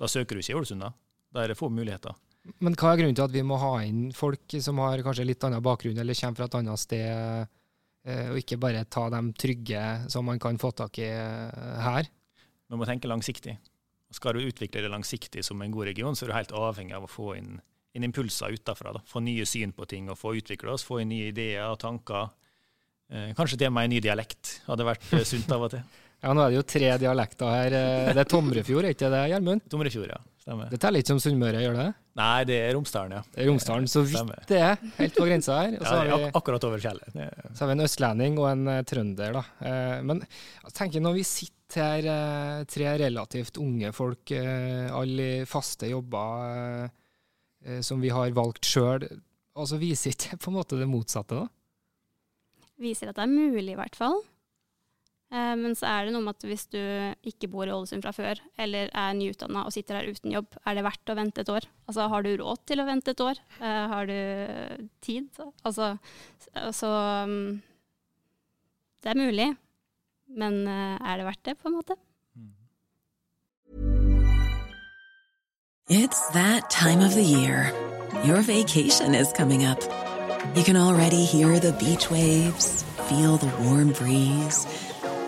Da 0.00 0.08
søker 0.08 0.36
du 0.36 0.40
ikke 0.40 0.56
i 0.56 0.60
Ålesund, 0.62 0.84
da. 0.84 0.94
Der 1.32 1.44
er 1.44 1.52
det 1.52 1.60
få 1.60 1.68
muligheter. 1.72 2.16
Men 2.42 2.74
hva 2.74 2.92
er 2.92 2.98
grunnen 2.98 3.14
til 3.14 3.24
at 3.24 3.34
vi 3.34 3.42
må 3.46 3.58
ha 3.62 3.74
inn 3.86 4.08
folk 4.16 4.56
som 4.64 4.80
har 4.82 5.02
kanskje 5.06 5.26
litt 5.28 5.44
annen 5.46 5.62
bakgrunn, 5.62 5.98
eller 6.02 6.18
kommer 6.18 6.40
fra 6.40 6.48
et 6.48 6.56
annet 6.58 6.82
sted, 6.82 7.50
eh, 8.02 8.30
og 8.32 8.40
ikke 8.40 8.58
bare 8.62 8.82
ta 8.90 9.06
dem 9.14 9.30
trygge 9.38 9.82
som 10.10 10.26
man 10.26 10.42
kan 10.42 10.58
få 10.58 10.72
tak 10.74 10.98
i 10.98 11.06
eh, 11.06 11.84
her? 11.86 12.10
Man 12.72 12.82
må 12.82 12.88
tenke 12.88 13.10
langsiktig. 13.10 13.54
Skal 14.12 14.36
du 14.36 14.48
utvikle 14.48 14.82
det 14.82 14.90
langsiktig 14.90 15.44
som 15.46 15.62
en 15.62 15.72
god 15.72 15.92
region, 15.92 16.18
så 16.18 16.26
er 16.26 16.32
du 16.32 16.36
helt 16.36 16.56
avhengig 16.56 16.96
av 16.98 17.06
å 17.06 17.10
få 17.10 17.36
inn, 17.38 17.60
inn 17.94 18.08
impulser 18.08 18.58
utenfra. 18.58 18.96
Få 19.08 19.22
nye 19.22 19.46
syn 19.48 19.72
på 19.76 19.86
ting 19.88 20.10
og 20.10 20.18
få 20.18 20.34
utvikle 20.40 20.74
oss, 20.74 20.84
få 20.84 21.00
inn 21.04 21.12
nye 21.14 21.30
ideer 21.30 21.70
og 21.70 21.78
tanker. 21.84 22.34
Eh, 23.12 23.30
kanskje 23.38 23.60
til 23.60 23.70
og 23.70 23.78
med 23.78 23.86
en 23.86 23.94
ny 23.94 24.02
dialekt 24.02 24.58
hadde 24.66 24.88
vært 24.90 25.06
sunt 25.30 25.54
av 25.54 25.68
og 25.68 25.76
til. 25.76 25.86
ja, 26.24 26.34
nå 26.34 26.42
er 26.42 26.50
det 26.50 26.58
jo 26.58 26.68
tre 26.74 26.92
dialekter 27.06 27.54
her. 27.54 27.80
Det 28.10 28.26
er 28.26 28.34
Tomrefjord, 28.34 28.90
er 28.90 28.98
ikke 28.98 29.14
det, 29.14 29.26
Gjermund? 29.30 29.68
Tomrefjord, 29.70 30.16
ja. 30.16 30.20
Stemmer. 30.42 30.66
Det 30.72 30.78
teller 30.82 31.02
ikke 31.02 31.12
som 31.12 31.20
Sunnmøre, 31.22 31.60
gjør 31.62 31.76
det? 31.78 31.84
Nei, 32.18 32.38
det 32.48 32.56
er 32.64 32.72
Romsdalen, 32.74 33.12
ja. 33.14 33.22
Det 33.30 33.44
er 33.44 33.46
Romsdalen, 33.46 33.84
Så 33.90 34.00
vidt 34.02 34.48
det 34.50 34.58
er, 34.58 34.80
helt 34.96 35.14
på 35.14 35.26
grensa 35.28 35.58
her. 35.60 35.76
ja, 35.76 36.00
det 36.02 36.16
er 36.16 36.38
akkurat 36.40 36.64
over 36.66 36.82
fjellet. 36.82 37.14
Så 37.14 37.62
har 37.62 37.70
vi 37.70 37.76
en 37.76 37.84
østlending 37.84 38.40
og 38.42 38.48
en 38.50 38.64
uh, 38.66 38.80
trønder, 38.88 39.36
da. 39.38 39.42
Uh, 39.62 40.00
men 40.08 40.24
jeg 40.24 40.74
tenker 40.80 41.04
når 41.04 41.14
vi 41.20 41.24
sitter 41.30 41.84
her, 41.86 42.08
uh, 42.10 42.64
tre 42.66 42.96
relativt 43.04 43.62
unge 43.62 43.94
folk, 43.94 44.34
alle 44.34 45.28
i 45.38 45.46
faste 45.48 45.92
jobber 45.92 46.90
som 47.86 48.02
vi 48.02 48.10
har 48.10 48.34
valgt 48.34 48.66
sjøl, 48.66 49.06
altså 49.54 49.78
viser 49.78 50.10
ikke 50.16 50.40
på 50.42 50.50
en 50.50 50.58
måte 50.58 50.80
det 50.80 50.90
motsatte, 50.90 51.38
da? 51.38 52.66
Viser 52.82 53.12
at 53.12 53.20
det 53.20 53.28
er 53.28 53.30
mulig, 53.30 53.76
i 53.76 53.78
hvert 53.78 53.94
fall. 53.94 54.18
Eh, 55.32 55.54
men 55.56 55.72
så 55.78 55.88
er 55.88 56.04
det 56.04 56.12
noe 56.12 56.26
med 56.26 56.36
at 56.36 56.44
hvis 56.44 56.66
du 56.68 56.80
ikke 57.24 57.48
bor 57.52 57.64
i 57.64 57.72
Ålesund 57.72 58.04
fra 58.04 58.12
før, 58.12 58.40
eller 58.60 58.90
er 58.92 59.16
nyutdanna 59.16 59.64
og 59.64 59.72
sitter 59.72 59.96
her 59.96 60.10
uten 60.12 60.34
jobb, 60.34 60.58
er 60.68 60.76
det 60.76 60.84
verdt 60.84 61.12
å 61.12 61.16
vente 61.16 61.40
et 61.40 61.52
år? 61.52 61.66
Altså 61.88 62.08
har 62.12 62.26
du 62.26 62.30
råd 62.36 62.64
til 62.68 62.82
å 62.82 62.88
vente 62.88 63.14
et 63.14 63.24
år? 63.24 63.40
Eh, 63.56 63.82
har 63.94 64.10
du 64.10 64.18
tid? 65.00 65.30
Altså, 65.64 65.94
så 66.76 66.90
mm, 67.28 67.62
Det 69.02 69.10
er 69.10 69.18
mulig, 69.18 69.48
men 70.36 70.60
eh, 70.68 71.00
er 71.00 71.16
det 71.18 71.26
verdt 71.26 71.44
det, 71.48 71.56
på 71.58 71.70
en 71.70 71.78
måte? 71.80 71.96
It's 75.88 76.28
that 76.32 76.70
time 76.70 77.00
of 77.00 77.14
the 77.14 77.24
year. 77.24 77.72
Your 78.24 78.40
vacation 78.42 79.14
is 79.14 79.32
coming 79.32 79.64
up. 79.64 79.82
You 80.54 80.62
can 80.62 80.76
already 80.76 81.24
hear 81.24 81.58
the 81.58 81.72
beach 81.72 82.10
waves, 82.10 82.84
feel 83.08 83.36
the 83.38 83.50
warm 83.64 83.92
breeze. 83.92 84.66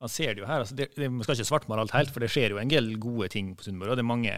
man 0.00 0.12
ser 0.12 0.34
det 0.34 0.42
jo 0.42 0.48
her. 0.48 0.62
Altså 0.62 0.76
det, 0.76 0.90
det, 0.96 1.08
man 1.12 1.24
skal 1.24 1.38
ikke 1.38 1.48
svartmale 1.48 1.86
alt 1.86 1.96
helt, 1.96 2.12
for 2.12 2.24
det 2.24 2.30
skjer 2.32 2.54
jo 2.54 2.60
en 2.60 2.72
del 2.72 2.92
gode 3.00 3.30
ting 3.32 3.54
på 3.56 3.66
Sunnmøre. 3.66 3.96
Det 3.96 4.04
er 4.04 4.10
mange 4.10 4.36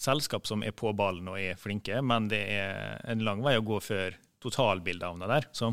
selskap 0.00 0.48
som 0.48 0.64
er 0.64 0.72
på 0.76 0.92
ballen 0.96 1.28
og 1.28 1.40
er 1.40 1.58
flinke, 1.60 2.00
men 2.04 2.30
det 2.32 2.40
er 2.54 3.00
en 3.12 3.24
lang 3.26 3.42
vei 3.44 3.58
å 3.58 3.66
gå 3.66 3.80
før 3.84 4.16
totalbildet 4.40 5.10
havner 5.10 5.28
der. 5.34 5.48
Så 5.52 5.72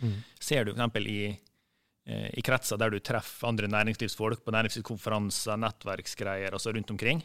mm. 0.00 0.18
ser 0.38 0.68
du 0.68 0.74
f.eks. 0.76 1.00
i 1.10 1.18
eh, 1.32 2.28
i 2.38 2.44
kretser 2.46 2.78
der 2.78 2.94
du 2.94 3.00
treffer 3.02 3.50
andre 3.50 3.70
næringslivsfolk 3.72 4.44
på 4.44 4.54
næringslivskonferanser, 4.54 5.58
nettverksgreier 5.64 6.54
altså 6.54 6.74
rundt 6.76 6.94
omkring. 6.94 7.24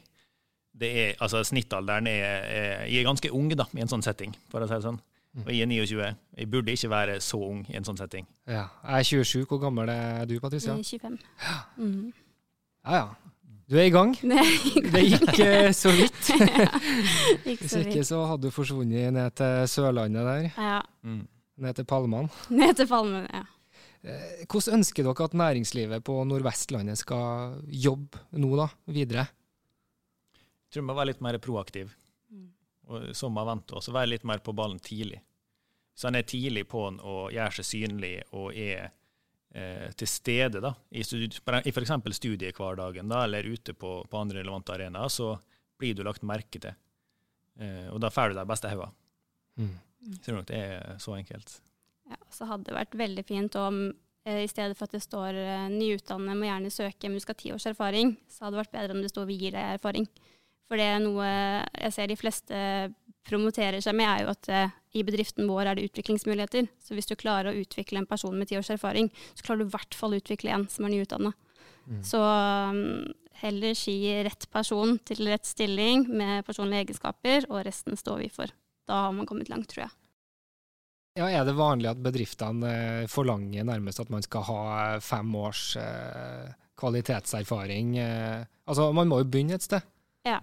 Det 0.80 0.90
er, 0.90 1.14
altså 1.22 1.44
Snittalderen 1.46 2.08
er, 2.10 2.26
er, 2.50 2.84
er 2.88 3.06
ganske 3.06 3.30
ung 3.36 3.50
da, 3.54 3.68
i 3.78 3.84
en 3.84 3.92
sånn 3.92 4.06
setting, 4.06 4.34
for 4.50 4.64
å 4.64 4.70
si 4.70 4.78
det 4.78 4.86
sånn. 4.86 5.00
Mm. 5.34 5.44
Og 5.46 5.52
jeg 5.54 5.62
er 5.62 5.70
29. 5.70 6.16
Jeg 6.38 6.52
burde 6.52 6.72
ikke 6.74 6.90
være 6.90 7.20
så 7.22 7.38
ung 7.38 7.66
i 7.70 7.76
en 7.78 7.86
sånn 7.86 7.98
setting. 8.00 8.26
Ja, 8.48 8.66
Jeg 8.84 9.00
er 9.00 9.04
27. 9.04 9.46
Hvor 9.46 9.60
gammel 9.62 9.92
er 9.94 10.26
du, 10.26 10.40
Patricia? 10.42 10.74
25. 10.74 11.20
Ja. 11.44 11.58
Mm. 11.78 12.14
ja 12.86 12.96
ja. 12.96 13.08
Du 13.70 13.78
er 13.80 13.86
i 13.86 13.94
gang. 13.94 14.16
Det 14.18 15.04
gikk 15.06 15.40
eh, 15.46 15.70
så 15.78 15.92
vidt. 15.94 16.32
Hvis 17.46 17.76
ikke 17.84 18.02
så 18.08 18.24
hadde 18.26 18.50
du 18.50 18.54
forsvunnet 18.56 19.14
ned 19.14 19.38
til 19.38 19.70
Sørlandet 19.70 20.26
der. 20.26 20.50
Ja. 20.58 20.82
Mm. 21.06 21.28
Ned 21.60 21.78
til 21.78 21.86
Palmene. 21.86 22.32
Ned 22.62 22.74
til 22.80 22.90
Palmene, 22.90 23.28
ja. 23.30 23.46
Eh, 24.00 24.46
hvordan 24.48 24.80
ønsker 24.80 25.04
dere 25.04 25.26
at 25.28 25.34
næringslivet 25.38 26.04
på 26.08 26.16
Nordvestlandet 26.24 26.98
skal 27.02 27.60
jobbe 27.68 28.22
nå, 28.40 28.54
da, 28.58 28.70
videre? 28.88 29.28
Jeg 30.40 30.74
tror 30.74 30.82
vi 30.82 30.88
må 30.88 30.96
være 30.98 31.12
litt 31.12 31.22
mer 31.26 31.38
proaktiv. 31.44 31.92
Som 33.14 33.38
har 33.38 33.46
vant 33.46 33.72
oss, 33.78 33.92
være 33.94 34.16
litt 34.16 34.24
mer 34.26 34.42
på 34.42 34.54
ballen 34.58 34.80
tidlig. 34.82 35.20
Så 35.94 36.08
han 36.08 36.16
er 36.16 36.26
tidlig 36.28 36.64
på 36.72 36.86
den 36.88 37.02
og 37.04 37.34
gjør 37.36 37.60
seg 37.60 37.68
synlig 37.68 38.14
og 38.32 38.56
er 38.56 38.90
eh, 39.52 39.90
til 40.00 40.08
stede 40.08 40.62
da, 40.64 40.72
i, 40.90 41.04
i 41.04 41.74
f.eks. 41.74 41.92
studiehverdagen 42.18 43.12
da, 43.12 43.26
eller 43.28 43.50
ute 43.50 43.76
på, 43.76 43.98
på, 44.10 44.22
andre 44.22 44.40
relevante 44.40 44.74
arenaer, 44.78 45.12
så 45.12 45.34
blir 45.80 45.98
du 45.98 46.06
lagt 46.08 46.24
merke 46.28 46.62
til. 46.64 46.78
Eh, 47.60 47.88
og 47.92 48.00
da 48.04 48.12
får 48.14 48.32
du 48.32 48.40
de 48.40 48.48
beste 48.48 48.72
hodene. 48.72 48.96
Mm. 49.60 49.76
Tror 50.24 50.40
nok 50.40 50.48
det 50.48 50.60
er 50.64 51.02
så 51.04 51.18
enkelt. 51.18 51.58
Ja, 52.10 52.20
så 52.34 52.48
hadde 52.50 52.70
det 52.70 52.78
vært 52.78 52.96
veldig 52.98 53.26
fint 53.28 53.60
om 53.60 53.82
eh, 54.24 54.46
i 54.46 54.50
stedet 54.50 54.78
for 54.80 54.88
at 54.88 54.96
det 54.96 55.04
står 55.04 55.36
eh, 55.36 55.68
nyutdannede 55.74 56.38
må 56.40 56.48
gjerne 56.48 56.72
søke, 56.74 57.10
men 57.10 57.20
du 57.20 57.26
skal 57.26 57.36
ha 57.36 57.44
ti 57.44 57.52
års 57.54 57.68
erfaring, 57.70 58.16
så 58.32 58.46
hadde 58.46 58.56
det 58.56 58.64
vært 58.64 58.76
bedre 58.78 58.96
om 58.96 59.04
det 59.04 59.12
sto 59.12 59.28
vi 59.28 59.38
gir 59.42 59.58
deg 59.58 59.76
erfaring. 59.76 60.08
For 60.70 60.78
det 60.78 60.86
er 60.86 61.00
noe 61.02 61.28
jeg 61.28 61.94
ser 61.96 62.12
de 62.12 62.18
fleste 62.20 62.60
promoterer 63.30 63.82
seg 63.84 63.98
med, 63.98 64.08
er 64.10 64.24
jo 64.24 64.32
at 64.32 64.50
uh, 64.54 64.76
i 64.98 65.04
bedriften 65.06 65.50
vår 65.50 65.70
er 65.70 65.78
det 65.78 65.90
utviklingsmuligheter. 65.90 66.70
Så 66.82 66.96
hvis 66.98 67.10
du 67.10 67.16
klarer 67.20 67.52
å 67.52 67.62
utvikle 67.62 68.02
en 68.02 68.10
person 68.10 68.36
med 68.38 68.50
ti 68.50 68.58
års 68.58 68.72
erfaring, 68.74 69.12
så 69.34 69.46
klarer 69.46 69.64
du 69.64 69.70
i 69.70 69.74
hvert 69.76 69.98
fall 69.98 70.16
å 70.16 70.20
utvikle 70.22 70.54
en 70.56 70.66
som 70.72 70.88
er 70.88 70.96
nyutdanna. 70.96 71.34
Mm. 71.90 72.02
Så 72.06 72.22
um, 72.22 72.80
heller 73.42 73.78
si 73.78 73.98
rett 74.26 74.50
person 74.54 74.98
til 75.06 75.30
rett 75.30 75.48
stilling 75.48 76.08
med 76.10 76.46
personlige 76.48 76.88
egenskaper, 76.88 77.50
og 77.50 77.64
resten 77.68 77.98
står 78.00 78.24
vi 78.24 78.30
for. 78.34 78.54
Da 78.90 79.06
har 79.08 79.16
man 79.16 79.30
kommet 79.30 79.52
langt, 79.52 79.70
tror 79.74 79.88
jeg. 79.88 79.96
Ja, 81.20 81.28
Er 81.30 81.44
det 81.46 81.58
vanlig 81.58 81.90
at 81.90 82.00
bedriftene 82.00 82.70
eh, 82.70 83.08
forlanger 83.12 83.66
nærmest 83.68 84.00
at 84.00 84.12
man 84.14 84.24
skal 84.24 84.46
ha 84.48 84.62
fem 85.04 85.34
års 85.36 85.74
eh, 85.82 86.54
kvalitetserfaring? 86.80 87.98
Eh, 88.00 88.46
altså, 88.70 88.92
Man 88.96 89.10
må 89.10 89.20
jo 89.20 89.28
begynne 89.28 89.58
et 89.58 89.66
sted? 89.66 89.84
Ja. 90.28 90.40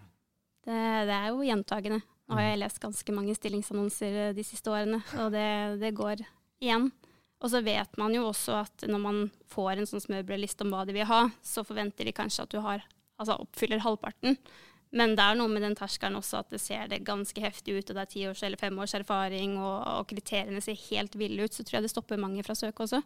Det, 0.67 0.77
det, 1.07 1.15
er 1.17 1.31
jo 1.31 1.47
gjentagende. 1.47 2.01
Nå 2.27 2.39
har 2.39 2.49
jeg 2.49 2.61
lest 2.65 2.83
ganske 2.83 3.15
mange 3.15 3.35
stillingsannonser 3.39 4.21
eh, 4.25 4.33
de 4.35 4.45
siste 4.47 4.73
årene, 4.73 4.99
og 5.23 5.31
det, 5.35 5.49
det 5.83 5.95
går 5.95 6.25
igjen. 6.63 6.89
Og 7.45 7.53
så 7.53 7.61
vet 7.63 7.99
man 8.01 8.15
jo 8.17 8.25
også 8.31 8.63
at 8.65 8.87
når 8.89 9.03
man 9.03 9.19
får 9.53 9.77
en 9.77 9.89
sånn 9.89 10.03
smørbrødliste 10.03 10.65
om 10.65 10.73
hva 10.73 10.87
de 10.89 10.97
vil 10.97 11.07
ha, 11.07 11.27
så 11.45 11.63
forventer 11.67 12.09
de 12.09 12.15
kanskje 12.17 12.47
at 12.47 12.55
du 12.55 12.59
har, 12.65 12.83
altså 13.21 13.37
oppfyller 13.45 13.85
halvparten. 13.85 14.39
Men 14.97 15.15
det 15.19 15.23
er 15.23 15.37
noe 15.39 15.51
med 15.53 15.63
den 15.63 15.77
terskelen 15.77 16.17
også 16.19 16.41
at 16.41 16.51
det 16.55 16.63
ser 16.63 16.89
det 16.91 17.05
ganske 17.07 17.43
heftig 17.43 17.77
ut, 17.77 17.91
og 17.91 17.99
det 17.99 18.03
er 18.03 18.11
ti 18.11 18.25
års 18.31 18.43
eller 18.47 18.61
fem 18.61 18.79
års 18.81 18.95
erfaring, 18.97 19.59
og, 19.61 19.77
og 20.01 20.11
kriteriene 20.11 20.63
ser 20.65 20.79
helt 20.89 21.19
ville 21.21 21.47
ut, 21.47 21.55
så 21.55 21.67
tror 21.67 21.79
jeg 21.81 21.87
det 21.87 21.93
stopper 21.93 22.21
mange 22.23 22.45
fra 22.47 22.57
søk 22.59 22.81
også. 22.87 23.03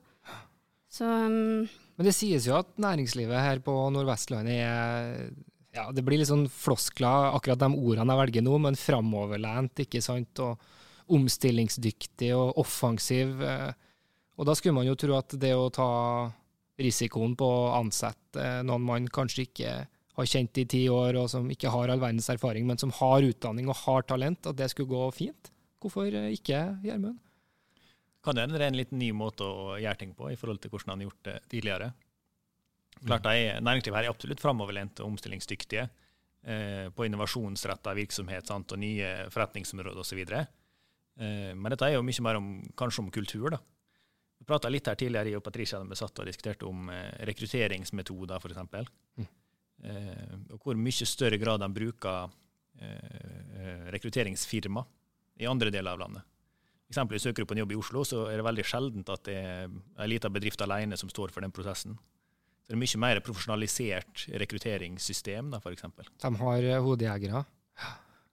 Så, 0.91 1.07
um, 1.07 1.69
Men 1.99 2.09
det 2.09 2.17
sies 2.17 2.47
jo 2.49 2.57
at 2.59 2.71
næringslivet 2.83 3.43
her 3.45 3.61
på 3.65 3.75
Nordvestlandet 3.95 4.59
er 4.65 5.31
ja, 5.75 5.87
det 5.95 6.03
blir 6.07 6.19
litt 6.19 6.31
sånn 6.31 6.49
floskler, 6.51 7.31
akkurat 7.37 7.61
de 7.63 7.71
ordene 7.75 8.15
jeg 8.15 8.23
velger 8.25 8.45
nå, 8.47 8.57
men 8.67 8.79
framoverlent, 8.79 9.85
ikke 9.85 10.03
sant, 10.03 10.43
og 10.43 10.59
omstillingsdyktig 11.11 12.33
og 12.35 12.59
offensiv. 12.63 13.41
Eh, 13.43 13.71
og 14.39 14.49
da 14.49 14.57
skulle 14.57 14.79
man 14.79 14.89
jo 14.89 14.99
tro 14.99 15.17
at 15.19 15.35
det 15.39 15.55
å 15.55 15.71
ta 15.75 15.91
risikoen 16.81 17.37
på 17.39 17.47
å 17.47 17.73
ansette 17.77 18.61
noen 18.67 18.87
man 18.87 19.09
kanskje 19.13 19.47
ikke 19.47 19.73
har 20.21 20.29
kjent 20.29 20.59
i 20.61 20.67
ti 20.69 20.85
år, 20.91 21.19
og 21.21 21.31
som 21.33 21.49
ikke 21.53 21.73
har 21.73 21.93
all 21.93 22.03
verdens 22.03 22.31
erfaring, 22.33 22.67
men 22.69 22.81
som 22.81 22.93
har 22.99 23.27
utdanning 23.27 23.69
og 23.71 23.79
har 23.85 24.07
talent, 24.09 24.49
at 24.49 24.59
det 24.59 24.71
skulle 24.73 24.91
gå 24.91 25.11
fint. 25.17 25.53
Hvorfor 25.81 26.09
ikke, 26.11 26.65
Gjermund? 26.85 27.21
Kan 28.21 28.37
det 28.37 28.45
hende 28.45 28.59
det 28.61 28.67
er 28.67 28.73
en 28.75 28.81
litt 28.81 28.91
ny 28.93 29.15
måte 29.17 29.47
å 29.47 29.79
gjøre 29.81 30.01
ting 30.03 30.11
på 30.17 30.29
i 30.29 30.37
forhold 30.37 30.61
til 30.61 30.73
hvordan 30.73 30.93
han 30.93 31.01
har 31.01 31.09
gjort 31.09 31.29
det 31.29 31.37
tidligere? 31.53 31.93
Klart 33.01 33.27
er, 33.31 33.61
Næringslivet 33.65 33.97
her 33.97 34.09
er 34.09 34.13
absolutt 34.13 34.43
framoverlent 34.43 35.01
og 35.01 35.15
omstillingsdyktige 35.15 35.87
eh, 35.87 36.89
på 36.93 37.07
innovasjonsretta 37.07 37.95
virksomhet 37.97 38.51
sant, 38.51 38.75
og 38.75 38.83
nye 38.83 39.13
forretningsområder 39.33 40.03
osv. 40.03 40.21
Eh, 40.21 41.53
men 41.57 41.73
dette 41.73 41.89
er 41.89 41.97
jo 41.97 42.05
mye 42.05 42.27
mer 42.27 42.41
om, 42.41 42.51
kanskje 42.77 43.05
om 43.05 43.13
kultur. 43.15 43.49
da. 43.57 43.61
Vi 44.41 44.49
prata 44.49 44.71
litt 44.73 44.89
her 44.89 44.97
tidligere 44.97 45.33
i 45.33 45.37
og 45.37 45.45
Patricia 45.45 45.81
vi 45.85 45.99
satt 45.99 46.21
og 46.23 46.29
diskuterte 46.29 46.69
om 46.69 46.89
eh, 46.93 47.25
rekrutteringsmetoder, 47.29 48.41
f.eks. 48.41 48.93
Mm. 49.21 49.31
Eh, 49.85 50.37
og 50.55 50.65
hvor 50.65 50.77
mye 50.77 51.09
større 51.09 51.41
grad 51.41 51.61
de 51.61 51.69
bruker 51.73 52.33
eh, 52.81 53.89
rekrutteringsfirma 53.93 54.85
i 55.41 55.49
andre 55.49 55.73
deler 55.73 55.93
av 55.93 56.05
landet. 56.05 56.27
Eksempelvis 56.91 57.29
Søker 57.29 57.45
du 57.45 57.49
på 57.49 57.55
en 57.55 57.63
jobb 57.63 57.73
i 57.73 57.79
Oslo, 57.79 58.03
så 58.05 58.25
er 58.29 58.41
det 58.41 58.47
veldig 58.49 58.65
sjeldent 58.67 59.13
at 59.13 59.29
det 59.29 59.37
er 59.39 59.69
ei 60.03 60.09
lita 60.11 60.31
bedrift 60.33 60.65
alene 60.65 60.99
som 60.99 61.13
står 61.13 61.31
for 61.33 61.45
den 61.45 61.53
prosessen. 61.55 61.95
Det 62.71 62.77
er 62.77 62.79
mye 62.79 62.99
mer 63.03 63.19
profesjonalisert 63.27 64.29
rekrutteringssystem, 64.39 65.49
da, 65.51 65.59
f.eks. 65.59 65.89
De 66.23 66.29
har 66.39 66.67
eh, 66.69 66.77
hodejegere. 66.85 67.41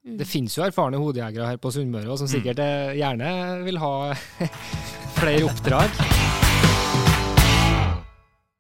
Mm. 0.06 0.20
Det 0.20 0.28
finnes 0.30 0.54
jo 0.54 0.62
erfarne 0.62 1.00
hodejegere 1.02 1.48
her 1.50 1.58
på 1.58 1.72
Sunnmøre 1.74 2.20
som 2.22 2.30
mm. 2.30 2.32
sikkert 2.36 2.62
mm. 2.62 2.92
gjerne 3.00 3.32
vil 3.66 3.82
ha 3.82 3.90
flere 5.18 5.42
oppdrag. 5.50 5.98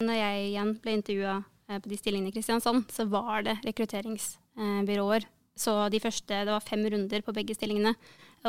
Når 0.02 0.18
jeg 0.18 0.48
igjen 0.48 0.74
ble 0.82 0.98
intervjua 0.98 1.38
eh, 1.46 1.78
på 1.78 1.94
de 1.94 2.02
stillingene 2.02 2.34
i 2.34 2.38
Kristiansand, 2.40 2.90
så 2.90 3.06
var 3.13 3.46
det 3.46 3.60
rekrutteringsbyråer. 3.70 5.30
Så 5.62 5.78
de 5.94 6.02
første, 6.02 6.42
det 6.42 6.56
var 6.58 6.66
fem 6.66 6.90
runder 6.90 7.22
på 7.22 7.38
begge 7.38 7.54
stillingene. 7.54 7.94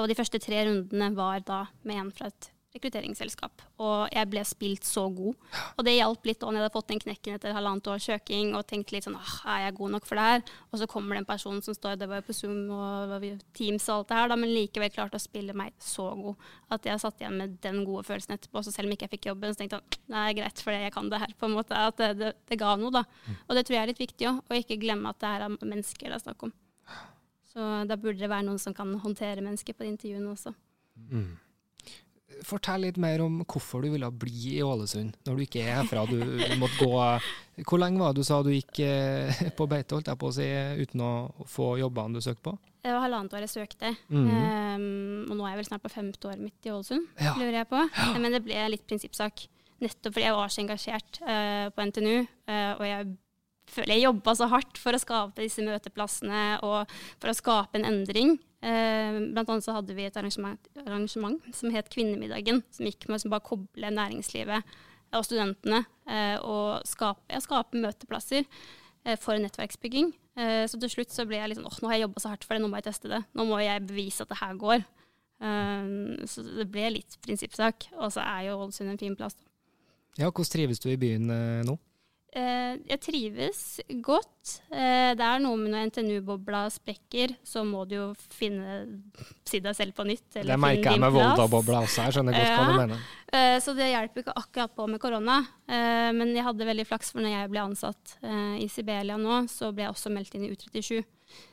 Og 0.01 0.09
de 0.09 0.17
første 0.17 0.41
tre 0.41 0.65
rundene 0.65 1.13
var 1.13 1.45
da 1.45 1.67
med 1.85 2.07
en 2.07 2.15
fra 2.17 2.33
et 2.33 2.55
rekrutteringsselskap. 2.77 3.63
Og 3.81 4.11
jeg 4.13 4.29
ble 4.29 4.43
spilt 4.47 4.87
så 4.87 5.07
god. 5.13 5.37
Og 5.79 5.87
det 5.87 5.95
hjalp 5.97 6.27
litt 6.29 6.41
da 6.43 6.51
jeg 6.53 6.61
hadde 6.61 6.75
fått 6.75 6.91
den 6.93 7.01
knekken 7.03 7.37
etter 7.39 7.55
halvannet 7.57 7.89
års 7.89 8.09
søking 8.11 8.53
og 8.59 8.67
tenkte 8.69 8.95
litt 8.95 9.07
sånn 9.07 9.17
ah, 9.19 9.35
er 9.55 9.65
jeg 9.67 9.77
god 9.79 9.95
nok 9.97 10.09
for 10.09 10.21
det 10.21 10.27
her? 10.27 10.45
Og 10.69 10.83
så 10.83 10.89
kommer 10.91 11.17
det 11.17 11.23
en 11.23 11.31
person 11.31 11.63
som 11.65 11.77
står 11.77 11.99
det 11.99 12.11
var 12.11 12.21
jo 12.21 12.27
på 12.29 12.37
Zoom 12.37 12.69
og 12.75 13.27
Teams 13.57 13.89
og 13.89 13.95
alt 13.95 14.11
det 14.11 14.19
her, 14.21 14.31
da, 14.33 14.39
men 14.41 14.53
likevel 14.53 14.93
klarte 14.93 15.19
å 15.19 15.23
spille 15.23 15.57
meg 15.57 15.73
så 15.83 16.11
god 16.19 16.47
at 16.77 16.91
jeg 16.91 17.03
satt 17.03 17.25
igjen 17.25 17.41
med 17.41 17.57
den 17.65 17.83
gode 17.89 18.05
følelsen 18.05 18.37
etterpå. 18.37 18.63
Så 18.63 18.75
selv 18.75 18.91
om 18.91 18.95
ikke 18.95 19.09
jeg 19.09 19.15
fikk 19.17 19.31
jobben, 19.31 19.55
så 19.55 19.63
tenkte 19.63 19.81
jeg 19.81 20.05
det 20.13 20.21
er 20.21 20.39
greit, 20.43 20.63
for 20.65 20.77
jeg 20.77 20.93
kan 20.95 21.09
det 21.09 21.23
her. 21.25 21.35
på 21.39 21.49
en 21.49 21.57
måte, 21.57 21.75
At 21.89 21.97
det, 21.97 22.13
det, 22.21 22.33
det 22.51 22.61
ga 22.61 22.77
noe, 22.77 22.93
da. 22.93 23.05
Mm. 23.25 23.43
Og 23.47 23.57
det 23.57 23.65
tror 23.65 23.79
jeg 23.79 23.83
er 23.83 23.93
litt 23.95 24.05
viktig 24.05 24.29
òg, 24.29 24.41
å 24.45 24.61
ikke 24.61 24.81
glemme 24.81 25.13
at 25.13 25.21
det 25.23 25.33
her 25.33 25.49
er 25.49 25.57
mennesker 25.57 26.09
det 26.09 26.19
er 26.19 26.25
snakk 26.27 26.49
om. 26.49 26.55
Så 27.49 27.67
da 27.89 27.97
burde 27.97 28.21
det 28.21 28.29
være 28.29 28.45
noen 28.47 28.61
som 28.61 28.77
kan 28.77 28.93
håndtere 29.01 29.43
mennesker 29.45 29.75
på 29.75 29.87
de 29.87 29.95
intervjuene 29.95 30.35
også. 30.37 30.53
Mm 31.09 31.48
fortell 32.47 32.85
litt 32.87 32.99
mer 33.01 33.23
om 33.25 33.41
hvorfor 33.45 33.83
du 33.83 33.91
ville 33.93 34.09
bli 34.13 34.57
i 34.59 34.63
Ålesund, 34.65 35.17
når 35.27 35.37
du 35.37 35.43
ikke 35.45 35.63
er 35.65 35.81
herfra. 35.81 36.05
Du 36.07 36.19
måtte 36.61 36.79
gå 36.85 37.65
Hvor 37.67 37.81
lenge 37.83 37.99
var 37.99 38.13
det 38.15 38.23
du 38.23 38.29
sa 38.29 38.39
du 38.43 38.53
gikk 38.55 38.79
eh, 38.87 39.41
på 39.59 39.67
beite, 39.71 39.97
holdt 39.97 40.11
jeg 40.13 40.21
på 40.21 40.29
å 40.31 40.35
si, 40.37 40.47
uten 40.79 41.03
å 41.03 41.13
få 41.51 41.73
jobbene 41.81 42.15
du 42.15 42.23
søkte 42.23 42.45
på? 42.51 42.57
Det 42.85 42.93
var 42.95 43.03
halvannet 43.03 43.35
år 43.35 43.43
jeg 43.45 43.55
søkte. 43.57 43.91
Mhm. 44.09 44.29
Um, 44.79 45.25
og 45.29 45.37
nå 45.37 45.45
er 45.45 45.51
jeg 45.57 45.59
vel 45.63 45.67
snart 45.73 45.83
på 45.83 45.91
femte 45.93 46.29
året 46.31 46.41
mitt 46.41 46.67
i 46.69 46.71
Ålesund, 46.71 47.09
Ja. 47.19 47.35
lurer 47.35 47.59
jeg 47.65 47.69
på. 47.69 47.81
Men 48.23 48.33
det 48.33 48.45
ble 48.47 48.69
litt 48.71 48.87
prinsippsak. 48.87 49.49
Nettopp 49.83 50.15
fordi 50.15 50.27
jeg 50.27 50.35
var 50.35 50.49
så 50.51 50.63
engasjert 50.63 51.19
uh, 51.23 51.67
på 51.75 51.85
NTNU, 51.91 52.15
uh, 52.51 52.73
og 52.79 52.85
jeg 52.87 53.17
føler 53.71 53.97
jeg 53.97 54.07
jobba 54.09 54.35
så 54.39 54.49
hardt 54.51 54.81
for 54.81 54.97
å 54.97 55.01
skape 55.03 55.45
disse 55.45 55.65
møteplassene 55.65 56.43
og 56.67 56.93
for 57.21 57.33
å 57.33 57.37
skape 57.37 57.79
en 57.79 57.87
endring. 57.89 58.37
Eh, 58.59 59.19
blant 59.31 59.53
annet 59.53 59.63
så 59.63 59.77
hadde 59.77 59.95
vi 59.95 60.09
et 60.09 60.17
arrangement, 60.19 60.69
arrangement 60.83 61.45
som 61.55 61.71
het 61.71 61.91
Kvinnemiddagen, 61.93 62.65
som 62.75 62.89
gikk 62.89 63.07
med 63.07 63.23
å 63.23 63.31
bare 63.37 63.47
koble 63.47 63.93
næringslivet 63.95 64.73
og 65.15 65.25
studentene 65.25 65.85
eh, 66.11 66.37
og 66.43 66.83
skape, 66.89 67.23
ja, 67.31 67.39
skape 67.45 67.79
møteplasser 67.79 68.43
eh, 68.43 69.19
for 69.21 69.39
nettverksbygging. 69.41 70.15
Så 70.39 70.79
til 70.79 70.91
slutt 70.93 71.11
så 71.11 71.25
ble 71.27 71.41
jeg 71.41 71.51
litt 71.51 71.59
sånn 71.59 71.67
åh, 71.67 71.79
nå 71.83 71.89
har 71.91 71.97
jeg 71.97 72.05
jobba 72.05 72.21
så 72.23 72.31
hardt 72.31 72.45
for 72.47 72.55
det, 72.55 72.63
nå 72.63 72.69
må 72.71 72.79
jeg 72.79 72.85
teste 72.87 73.09
det. 73.11 73.19
Nå 73.35 73.43
må 73.49 73.57
jeg 73.59 73.83
bevise 73.89 74.23
at 74.23 74.31
det 74.31 74.37
her 74.39 74.53
går. 74.55 74.85
Så 76.31 76.45
det 76.47 76.67
ble 76.71 76.85
litt 76.95 77.17
prinsippsak. 77.27 77.89
Og 77.99 78.13
så 78.15 78.23
er 78.23 78.45
jo 78.47 78.53
Ålesund 78.61 78.93
en 78.93 79.01
fin 79.01 79.17
plass. 79.19 79.35
da. 79.35 79.43
Ja, 80.21 80.29
hvordan 80.29 80.53
trives 80.53 80.79
du 80.85 80.87
i 80.93 81.01
byen 81.01 81.27
nå? 81.67 81.75
Eh, 82.37 82.75
jeg 82.91 83.01
trives 83.01 83.61
godt. 84.05 84.59
Eh, 84.69 85.15
det 85.17 85.25
er 85.25 85.39
noe 85.41 85.57
med 85.57 85.73
når 85.73 85.87
NTNU-bobla 85.89 86.67
sprekker, 86.71 87.33
så 87.47 87.63
må 87.65 87.87
du 87.89 87.95
jo 87.97 88.07
finne 88.19 89.01
si 89.49 89.61
deg 89.65 89.77
selv 89.77 89.97
på 89.97 90.05
nytt. 90.05 90.37
eller 90.37 90.53
Det 90.53 90.61
merker 90.61 90.91
jeg 90.93 91.01
med. 91.01 91.15
Volda-bobla 91.17 91.81
også, 91.87 92.05
jeg 92.05 92.17
skjønner 92.19 92.37
godt 92.37 92.53
hva 92.53 92.67
du 92.69 92.77
mener. 92.83 93.07
Eh, 93.33 93.57
Så 93.65 93.75
det 93.75 93.89
hjelper 93.89 94.23
ikke 94.27 94.37
akkurat 94.37 94.75
på 94.77 94.89
med 94.93 95.01
korona. 95.01 95.39
Eh, 95.69 96.13
Men 96.13 96.35
jeg 96.37 96.45
hadde 96.45 96.69
veldig 96.69 96.87
flaks, 96.87 97.13
for 97.13 97.21
når 97.25 97.33
jeg 97.33 97.51
ble 97.51 97.61
ansatt 97.65 98.17
i 98.61 98.69
Sibelia 98.69 99.17
nå, 99.17 99.49
så 99.49 99.73
ble 99.73 99.85
jeg 99.85 99.93
også 99.95 100.13
meldt 100.13 100.35
inn 100.35 100.45
i 100.45 100.53
U37. 100.53 101.05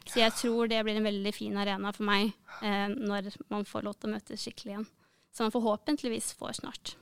Så 0.05 0.19
jeg 0.19 0.31
tror 0.31 0.67
det 0.67 0.83
blir 0.83 0.97
en 0.97 1.03
veldig 1.07 1.33
fin 1.33 1.55
arena 1.57 1.91
for 1.93 2.03
meg 2.03 2.33
når 2.61 3.33
man 3.49 3.63
får 3.65 3.83
lov 3.83 3.95
til 3.99 4.09
å 4.09 4.13
møtes 4.15 4.39
skikkelig 4.43 4.71
igjen. 4.75 4.87
Som 5.33 5.45
man 5.45 5.51
forhåpentligvis 5.51 6.33
får 6.35 6.61
snart. 6.61 6.95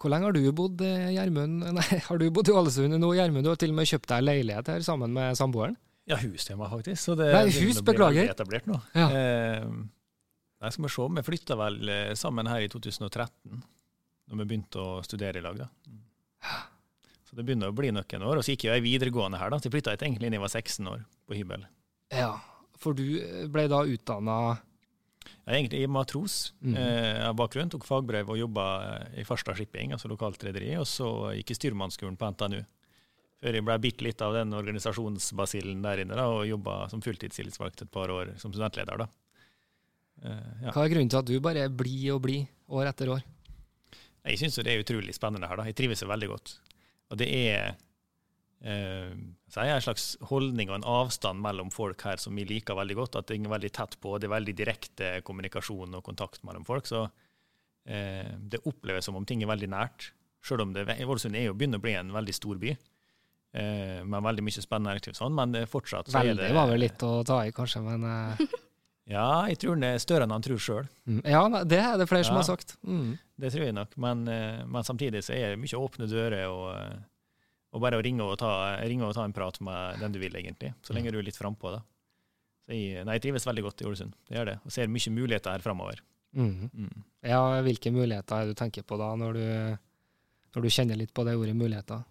Hvor 0.00 0.12
lenge 0.12 0.28
har 0.28 0.34
du 0.36 0.42
bodd 0.52 0.82
eh, 0.84 1.10
Gjermund? 1.14 1.64
Nei, 1.78 1.98
har 2.08 2.20
du 2.20 2.26
bodd 2.34 2.50
i 2.50 2.54
Ålesund 2.56 2.96
nå, 2.98 3.10
Gjermund? 3.16 3.46
Du 3.46 3.52
har 3.52 3.60
til 3.60 3.72
og 3.72 3.78
med 3.78 3.88
kjøpt 3.88 4.10
deg 4.10 4.24
leilighet 4.26 4.70
her 4.74 4.84
sammen 4.86 5.14
med 5.16 5.38
samboeren? 5.38 5.76
Ja, 6.10 6.18
hus 6.20 6.44
til 6.44 6.58
meg, 6.60 6.68
faktisk. 6.72 7.00
Så 7.00 7.14
det, 7.16 7.30
Nei, 7.32 7.46
hus, 7.48 7.78
det 7.78 7.84
beklager. 7.88 8.28
etablert 8.34 8.66
nå. 8.68 8.76
Ja. 8.92 9.06
Eh, 9.08 9.68
jeg 10.64 10.74
skal 10.76 10.84
vi 10.86 10.90
se. 10.92 11.06
Vi 11.16 11.24
flytta 11.30 11.56
vel 11.60 11.92
eh, 11.92 12.12
sammen 12.18 12.48
her 12.50 12.64
i 12.64 12.68
2013, 12.72 13.62
da 14.28 14.38
vi 14.40 14.44
begynte 14.50 14.82
å 14.82 14.98
studere 15.06 15.40
i 15.40 15.44
lag. 15.44 15.62
da. 15.64 15.70
Så 17.24 17.38
det 17.38 17.46
begynner 17.48 17.72
å 17.72 17.76
bli 17.76 17.88
noen 17.94 18.26
år. 18.28 18.40
Og 18.40 18.44
så 18.44 18.52
gikk 18.52 18.66
jeg 18.68 18.84
videregående 18.84 19.40
her, 19.40 19.52
da. 19.54 19.58
Så 19.60 19.70
jeg 19.70 19.76
flytta 19.78 19.96
egentlig 19.96 20.28
inn 20.28 20.36
jeg 20.36 20.44
var 20.44 20.52
16 20.52 20.90
år, 20.92 21.06
på 21.24 21.38
hybel. 21.38 21.64
Ja, 22.12 22.34
for 22.80 22.96
du 22.96 23.04
ble 23.52 23.64
da 23.72 23.80
utdanna 23.88 24.38
Jeg 25.24 25.50
er 25.52 25.58
egentlig 25.58 25.88
matros. 25.88 26.52
mm. 26.60 26.74
Eh, 26.76 27.18
Jeg 27.24 27.36
bakgrunn, 27.36 27.70
tok 27.72 27.84
fagbrev 27.88 28.30
og 28.32 28.38
jobba 28.38 28.64
eh, 29.10 29.20
i 29.20 29.24
Farstad 29.24 29.56
Shipping, 29.58 29.92
altså 29.92 30.08
lokalt 30.08 30.42
rederi. 30.44 30.72
Og 30.80 30.86
så 30.88 31.08
gikk 31.36 31.52
jeg 31.52 31.60
styrmannsskolen 31.62 32.16
på 32.20 32.30
NTNU. 32.34 32.62
Før 33.44 33.58
jeg 33.58 33.64
ble 33.66 33.76
bitte 33.82 34.04
litt 34.06 34.22
av 34.24 34.32
den 34.36 34.54
organisasjonsbasillen 34.56 35.82
der 35.84 36.04
inne, 36.04 36.16
da, 36.16 36.28
og 36.32 36.46
jobba 36.48 36.88
som 36.88 37.02
fulltidstillitsvalgt 37.04 37.82
et 37.84 37.90
par 37.92 38.08
år 38.14 38.34
som 38.40 38.52
studentleder. 38.54 39.04
da. 39.04 39.08
Eh, 40.24 40.50
ja. 40.64 40.70
Hva 40.72 40.84
er 40.86 40.92
grunnen 40.94 41.10
til 41.12 41.20
at 41.20 41.28
du 41.28 41.34
bare 41.44 41.66
blir 41.68 42.14
og 42.14 42.22
blir, 42.24 42.46
år 42.72 42.88
etter 42.92 43.10
år? 43.12 43.24
Jeg 44.24 44.40
syns 44.40 44.56
det 44.64 44.72
er 44.72 44.80
utrolig 44.80 45.12
spennende 45.12 45.48
her. 45.50 45.56
da. 45.60 45.66
Jeg 45.68 45.76
trives 45.76 46.00
veldig 46.08 46.28
godt. 46.30 46.54
Og 47.12 47.18
det 47.20 47.28
er 47.28 47.74
så 48.64 49.60
er 49.60 49.68
har 49.68 49.76
en 49.76 49.84
slags 49.84 50.04
holdning 50.30 50.70
og 50.70 50.78
en 50.78 50.86
avstand 50.88 51.42
mellom 51.44 51.68
folk 51.74 52.00
her 52.06 52.16
som 52.22 52.32
vi 52.38 52.46
liker 52.48 52.78
veldig 52.78 52.96
godt. 52.96 53.18
At 53.20 53.28
det 53.28 53.36
er 53.36 53.52
veldig 53.52 53.70
tett 53.76 53.98
på. 54.00 54.16
Det 54.16 54.28
er 54.28 54.32
veldig 54.32 54.54
direkte 54.56 55.10
kommunikasjon 55.26 55.98
og 55.98 56.04
kontakt 56.06 56.40
mellom 56.48 56.64
folk. 56.64 56.88
Så 56.88 57.02
eh, 57.04 58.32
det 58.40 58.62
oppleves 58.64 59.04
som 59.04 59.20
om 59.20 59.26
ting 59.28 59.44
er 59.44 59.52
veldig 59.52 59.68
nært. 59.74 60.12
Selv 60.44 60.64
om 60.64 60.72
det, 60.72 60.86
Ålesund 61.04 61.36
er 61.36 61.48
jo 61.48 61.54
begynner 61.56 61.80
å 61.80 61.84
bli 61.84 61.94
en 61.98 62.12
veldig 62.16 62.36
stor 62.36 62.60
by. 62.60 62.72
Eh, 63.54 64.00
med 64.02 64.24
veldig 64.26 64.42
mye 64.42 64.62
spennende 64.64 64.90
næringsliv, 64.90 65.14
sånn, 65.14 65.34
men 65.36 65.52
det 65.54 65.60
er 65.62 65.70
fortsatt 65.70 66.08
så 66.10 66.18
er 66.18 66.32
Veldig 66.32 66.42
det, 66.48 66.54
var 66.56 66.66
vel 66.72 66.80
litt 66.82 67.02
å 67.06 67.10
ta 67.22 67.36
i, 67.46 67.52
kanskje, 67.54 67.84
men 67.84 68.06
eh, 68.08 68.40
Ja, 69.14 69.44
jeg 69.46 69.60
tror 69.60 69.76
den 69.76 69.84
er 69.86 70.00
større 70.02 70.24
enn 70.24 70.32
han 70.32 70.42
tror 70.42 70.58
sjøl. 70.64 70.86
mm, 71.06 71.20
Ja, 71.28 71.42
det 71.68 71.78
er 71.78 71.98
det 72.00 72.08
flere 72.08 72.24
som 72.26 72.38
har 72.40 72.46
sagt. 72.48 72.74
Mm. 72.82 73.18
Det 73.38 73.50
tror 73.52 73.66
jeg 73.66 73.76
nok, 73.76 73.94
men, 74.00 74.24
eh, 74.32 74.62
men 74.66 74.86
samtidig 74.86 75.20
så 75.26 75.36
er 75.36 75.52
det 75.52 75.60
mye 75.60 75.80
åpne 75.80 76.08
dører, 76.10 76.46
og, 76.48 76.66
eh, 76.74 77.02
og 77.74 77.82
bare 77.82 77.98
å 77.98 78.04
ringe 78.06 78.22
og, 78.22 78.36
ta, 78.38 78.78
ringe 78.86 79.08
og 79.08 79.16
ta 79.16 79.26
en 79.26 79.34
prat 79.34 79.58
med 79.64 80.00
den 80.02 80.14
du 80.14 80.20
vil, 80.22 80.36
egentlig. 80.38 80.70
Så 80.86 80.94
lenge 80.94 81.10
du 81.10 81.18
er 81.18 81.26
litt 81.26 81.38
frampå, 81.38 81.74
da. 81.74 81.82
Så 82.64 82.76
jeg, 82.76 83.02
nei, 83.04 83.18
jeg 83.18 83.26
trives 83.26 83.46
veldig 83.48 83.64
godt 83.66 83.82
i 83.82 83.88
Ålesund, 83.90 84.14
det 84.28 84.38
gjør 84.38 84.52
det. 84.52 84.56
Og 84.62 84.74
ser 84.74 84.92
mye 84.92 85.14
muligheter 85.18 85.56
her 85.56 85.64
framover. 85.64 86.00
Mm. 86.34 86.70
Mm. 86.70 87.04
Ja, 87.26 87.42
hvilke 87.66 87.92
muligheter 87.94 88.36
er 88.36 88.46
det 88.46 88.54
du 88.54 88.60
tenker 88.62 88.86
på 88.86 88.98
da, 89.00 89.10
når 89.18 89.38
du, 89.38 89.46
når 90.54 90.66
du 90.66 90.72
kjenner 90.72 90.98
litt 90.98 91.12
på 91.14 91.26
det 91.26 91.36
ordet 91.38 91.56
muligheter? 91.58 92.06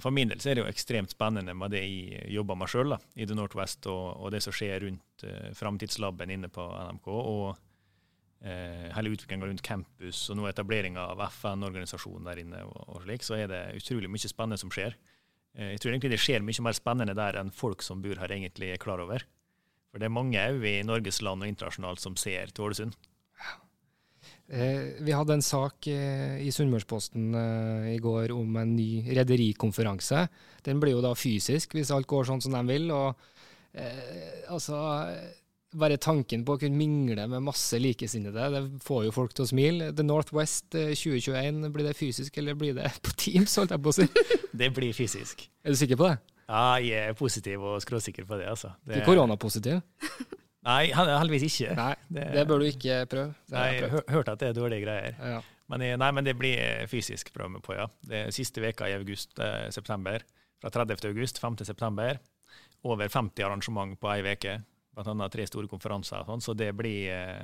For 0.00 0.14
min 0.14 0.30
del 0.30 0.40
så 0.40 0.50
er 0.50 0.56
det 0.56 0.62
jo 0.62 0.70
ekstremt 0.70 1.12
spennende 1.12 1.52
med 1.54 1.74
det 1.74 1.82
jeg 1.84 2.22
jobber 2.32 2.56
med 2.56 2.70
sjøl 2.72 2.94
i 2.96 3.26
The 3.28 3.36
Northwest, 3.36 3.84
og, 3.92 4.22
og 4.24 4.32
det 4.32 4.40
som 4.44 4.54
skjer 4.56 4.86
rundt 4.86 5.26
uh, 5.26 5.50
framtidslaben 5.58 6.32
inne 6.32 6.48
på 6.52 6.64
NMK, 6.64 7.10
og 7.12 7.44
eh, 7.50 7.60
hele 8.42 9.12
utviklinga 9.14 9.46
rundt 9.46 9.62
campus, 9.62 10.24
og 10.32 10.38
nå 10.38 10.48
etableringa 10.50 11.04
av 11.12 11.20
FN-organisasjonen 11.28 12.26
der 12.26 12.40
inne, 12.42 12.64
og, 12.66 12.80
og 12.88 13.04
slik, 13.04 13.22
så 13.22 13.36
er 13.38 13.50
det 13.52 13.60
utrolig 13.78 14.10
mye 14.10 14.30
spennende 14.30 14.58
som 14.58 14.72
skjer. 14.74 14.96
Eh, 15.58 15.74
jeg 15.74 15.82
tror 15.82 15.92
egentlig 15.92 16.12
det 16.14 16.22
skjer 16.22 16.44
mye 16.44 16.64
mer 16.64 16.76
spennende 16.76 17.16
der 17.18 17.38
enn 17.40 17.52
folk 17.54 17.84
som 17.84 18.02
bor 18.04 18.20
her 18.20 18.32
egentlig 18.32 18.72
er 18.72 18.82
klar 18.82 19.02
over. 19.04 19.24
For 19.92 20.00
det 20.00 20.08
er 20.08 20.14
mange 20.14 20.40
òg 20.40 20.64
i 20.64 20.78
Norges 20.88 21.20
land 21.24 21.44
og 21.44 21.50
internasjonalt 21.50 22.00
som 22.00 22.16
ser 22.16 22.52
til 22.52 22.68
Ålesund. 22.68 22.96
Eh, 24.52 25.00
vi 25.04 25.12
hadde 25.14 25.36
en 25.36 25.44
sak 25.44 25.86
eh, 25.88 26.38
i 26.44 26.50
Sunnmørsposten 26.52 27.36
eh, 27.36 27.90
i 27.94 28.00
går 28.02 28.32
om 28.34 28.56
en 28.60 28.72
ny 28.76 29.04
rederikonferanse. 29.16 30.26
Den 30.64 30.80
blir 30.80 30.96
jo 30.96 31.04
da 31.04 31.12
fysisk, 31.16 31.76
hvis 31.76 31.92
alt 31.94 32.08
går 32.10 32.28
sånn 32.28 32.42
som 32.44 32.56
de 32.56 32.62
vil. 32.68 32.90
og 32.92 33.12
eh, 33.72 34.42
altså, 34.52 34.80
Bare 35.72 35.96
tanken 35.96 36.42
på 36.44 36.52
å 36.56 36.60
kunne 36.60 36.76
mingle 36.76 37.24
med 37.32 37.40
masse 37.46 37.78
likesinnede, 37.80 38.48
det 38.52 38.60
får 38.84 39.06
jo 39.06 39.12
folk 39.16 39.32
til 39.32 39.46
å 39.46 39.48
smile. 39.48 39.86
The 39.96 40.04
Northwest 40.04 40.74
eh, 40.76 40.90
2021, 40.92 41.62
blir 41.72 41.86
det 41.88 41.94
fysisk, 41.96 42.36
eller 42.42 42.58
blir 42.60 42.74
det 42.76 42.90
på 43.00 43.14
Teams, 43.16 43.54
holdt 43.56 43.72
jeg 43.72 43.80
på 43.86 43.88
å 43.94 43.96
si? 43.96 44.06
Det 44.62 44.68
blir 44.76 44.92
fysisk. 44.92 45.46
Er 45.64 45.72
du 45.72 45.78
sikker 45.80 45.96
på 45.96 46.10
det? 46.10 46.18
Ja, 46.44 46.76
jeg 46.84 47.06
er 47.08 47.14
positiv 47.16 47.62
og 47.64 47.78
skråsikker 47.80 48.26
på 48.28 48.36
det, 48.36 48.50
altså. 48.52 48.74
Det, 48.84 48.98
Ikke 49.00 49.14
koronapositiv? 49.14 49.78
Nei, 50.68 50.90
heldigvis 50.92 51.46
ikke. 51.48 51.72
Nei, 51.78 51.94
Det- 52.12 52.26
det 52.36 52.42
bør 52.50 52.60
du 52.60 52.66
ikke 52.68 52.98
prøve. 53.10 53.32
Nei, 53.54 53.64
jeg 53.80 53.90
hørte 54.12 54.34
at 54.36 54.42
det 54.44 54.50
er 54.52 54.58
dårlige 54.60 54.84
greier. 54.84 55.16
Ja. 55.18 55.38
Men, 55.72 55.80
jeg- 55.86 55.98
nei, 56.04 56.10
men 56.12 56.28
det 56.28 56.36
blir 56.36 56.60
eh, 56.60 56.84
fysisk 56.90 57.32
prøve 57.32 57.54
med 57.56 57.64
på, 57.64 57.72
ja. 57.80 57.88
Det 58.04 58.26
er 58.26 58.36
siste 58.36 58.60
veka 58.60 58.90
i 58.92 58.98
august, 58.98 59.32
eh, 59.40 59.70
september. 59.72 60.20
Fra 60.60 60.70
30. 60.70 61.08
august, 61.08 61.40
5. 61.40 61.56
september. 61.64 62.20
Over 62.84 63.08
50 63.08 63.42
arrangement 63.48 63.96
på 63.98 64.12
ei 64.12 64.20
veke. 64.26 64.58
Annet 65.00 65.32
tre 65.32 65.46
store 65.48 65.70
konferanser 65.70 66.20
og 66.20 66.28
sånn. 66.28 66.42
Så 66.44 66.54
det 66.58 66.72
blir 66.76 67.08
eh, 67.12 67.42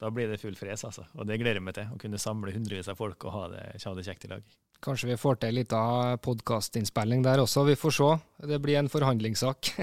Da 0.00 0.10
blir 0.10 0.26
det 0.28 0.40
full 0.42 0.56
fres, 0.58 0.82
altså. 0.84 1.04
Og 1.14 1.26
det 1.28 1.38
gleder 1.38 1.60
jeg 1.60 1.64
meg 1.64 1.76
til. 1.76 1.86
Å 1.94 1.98
kunne 2.00 2.18
samle 2.18 2.52
hundrevis 2.52 2.88
av 2.90 2.98
folk 2.98 3.24
og 3.28 3.32
ha 3.36 3.44
det, 3.52 3.64
ha 3.84 3.92
det 3.94 4.04
kjekt 4.08 4.26
i 4.26 4.30
lag. 4.32 4.42
Kanskje 4.84 5.08
vi 5.08 5.16
får 5.16 5.38
til 5.40 5.48
en 5.48 5.56
liten 5.56 6.18
podkastinnspilling 6.20 7.22
der 7.24 7.40
også, 7.40 7.62
vi 7.64 7.76
får 7.78 7.94
se. 7.96 8.08
Det 8.50 8.58
blir 8.60 8.80
en 8.82 8.90
forhandlingssak. 8.92 9.70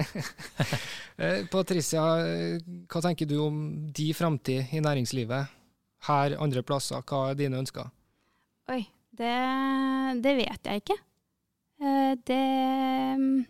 Eh, 1.22 1.42
Patricia, 1.52 2.00
hva 2.88 3.00
tenker 3.04 3.28
du 3.28 3.34
om 3.44 3.56
de 3.94 4.06
framtid 4.16 4.70
i 4.72 4.80
næringslivet? 4.82 5.50
Her, 6.08 6.34
andre 6.40 6.62
plasser, 6.66 7.02
hva 7.06 7.18
er 7.30 7.36
dine 7.38 7.58
ønsker? 7.60 7.90
Oi, 8.72 8.80
det, 9.20 9.34
det 10.24 10.32
vet 10.40 10.70
jeg 10.70 10.82
ikke. 10.82 10.96
Eh, 11.84 12.14
Det 12.26 12.38
mm, 13.20 13.44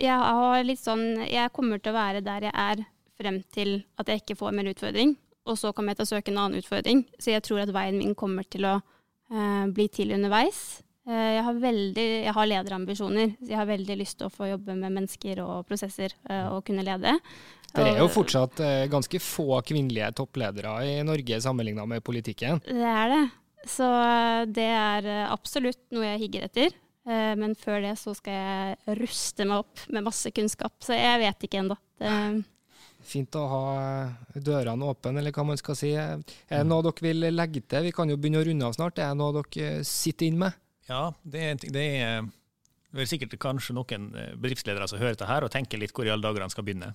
Jeg 0.00 0.14
har 0.18 0.64
litt 0.66 0.82
sånn 0.82 1.22
Jeg 1.28 1.52
kommer 1.54 1.78
til 1.82 1.92
å 1.92 1.98
være 1.98 2.24
der 2.24 2.48
jeg 2.48 2.54
er 2.54 2.84
frem 3.14 3.42
til 3.54 3.76
at 4.00 4.08
jeg 4.10 4.24
ikke 4.24 4.38
får 4.40 4.56
mer 4.56 4.72
utfordring. 4.72 5.14
Og 5.46 5.58
så 5.60 5.70
kommer 5.76 5.92
jeg 5.92 6.00
til 6.00 6.06
å 6.06 6.12
søke 6.16 6.32
en 6.32 6.40
annen 6.40 6.62
utfordring. 6.62 7.04
Så 7.20 7.34
jeg 7.34 7.44
tror 7.46 7.62
at 7.62 7.74
veien 7.74 8.00
min 8.00 8.16
kommer 8.18 8.46
til 8.48 8.66
å 8.66 8.78
eh, 8.78 9.66
bli 9.70 9.86
til 9.92 10.14
underveis. 10.16 10.62
Eh, 11.06 11.36
jeg 11.36 11.44
har 11.46 11.60
veldig 11.62 12.06
Jeg 12.24 12.34
har 12.34 12.48
lederambisjoner. 12.50 13.36
Så 13.38 13.52
jeg 13.52 13.60
har 13.60 13.68
veldig 13.70 13.98
lyst 14.00 14.18
til 14.18 14.30
å 14.30 14.34
få 14.34 14.48
jobbe 14.50 14.74
med 14.78 14.96
mennesker 14.96 15.44
og 15.44 15.68
prosesser 15.68 16.16
eh, 16.26 16.48
og 16.48 16.64
kunne 16.66 16.86
lede. 16.86 17.14
Det 17.74 17.86
er 17.90 17.98
jo 17.98 18.10
fortsatt 18.12 18.60
eh, 18.62 18.84
ganske 18.90 19.20
få 19.22 19.60
kvinnelige 19.66 20.12
toppledere 20.20 20.76
i 20.86 20.98
Norge 21.06 21.40
sammenligna 21.42 21.86
med 21.90 22.04
politikken. 22.06 22.62
Det 22.66 22.90
er 22.96 23.10
det. 23.10 23.24
Så 23.70 23.86
eh, 23.88 24.44
det 24.50 24.70
er 24.70 25.08
eh, 25.10 25.26
absolutt 25.32 25.82
noe 25.94 26.06
jeg 26.06 26.24
higger 26.26 26.48
etter. 26.48 26.76
Eh, 27.06 27.34
Men 27.36 27.54
før 27.58 27.82
det 27.84 27.94
så 28.00 28.14
skal 28.16 28.32
jeg 28.32 28.98
ruste 29.00 29.44
meg 29.44 29.62
opp 29.64 29.84
med 29.92 30.06
masse 30.06 30.30
kunnskap. 30.34 30.72
Så 30.84 30.96
jeg 30.96 31.20
vet 31.20 31.46
ikke 31.48 31.60
ennå. 31.62 31.76
Fint 33.04 33.36
å 33.36 33.42
ha 33.50 33.64
dørene 34.40 34.86
åpne, 34.88 35.18
eller 35.20 35.34
hva 35.36 35.44
man 35.44 35.58
skal 35.60 35.76
si. 35.76 35.90
Er 35.92 36.22
det 36.48 36.62
noe 36.66 36.84
dere 36.86 37.04
vil 37.04 37.26
legge 37.34 37.60
til? 37.68 37.84
Vi 37.84 37.92
kan 37.92 38.08
jo 38.08 38.16
begynne 38.16 38.40
å 38.40 38.46
runde 38.48 38.64
av 38.70 38.76
snart. 38.78 38.98
Er 38.98 39.12
det 39.12 39.20
noe 39.20 39.42
dere 39.42 39.82
sitter 39.84 40.30
inn 40.30 40.38
med? 40.40 40.56
Ja, 40.88 41.10
det 41.22 41.42
er, 41.50 41.60
det 41.74 41.84
er, 42.00 42.24
er 42.96 43.08
sikkert 43.10 43.36
kanskje 43.40 43.76
noen 43.76 44.08
bedriftsledere 44.40 44.88
som 44.88 45.00
hører 45.00 45.16
dette 45.18 45.28
her 45.28 45.44
og 45.44 45.52
tenker 45.52 45.80
litt 45.80 45.92
hvor 45.96 46.08
i 46.08 46.12
alle 46.12 46.24
dager 46.24 46.44
han 46.46 46.52
skal 46.52 46.64
begynne. 46.64 46.94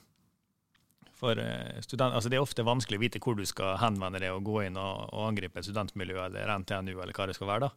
For 1.19 1.35
student, 1.83 2.15
altså 2.15 2.29
Det 2.31 2.37
er 2.37 2.45
ofte 2.45 2.63
vanskelig 2.63 2.97
å 2.97 3.01
vite 3.03 3.19
hvor 3.21 3.35
du 3.35 3.45
skal 3.45 3.77
henvende 3.81 4.21
deg 4.23 4.31
og 4.33 4.45
gå 4.47 4.61
inn 4.65 4.77
og, 4.79 5.09
og 5.13 5.25
angripe 5.29 5.59
et 5.59 5.67
studentmiljø 5.67 6.15
eller 6.29 6.53
NTNU 6.63 6.93
eller 6.95 7.13
hva 7.13 7.25
det 7.27 7.35
skal 7.35 7.49
være. 7.51 7.67
da. 7.67 7.71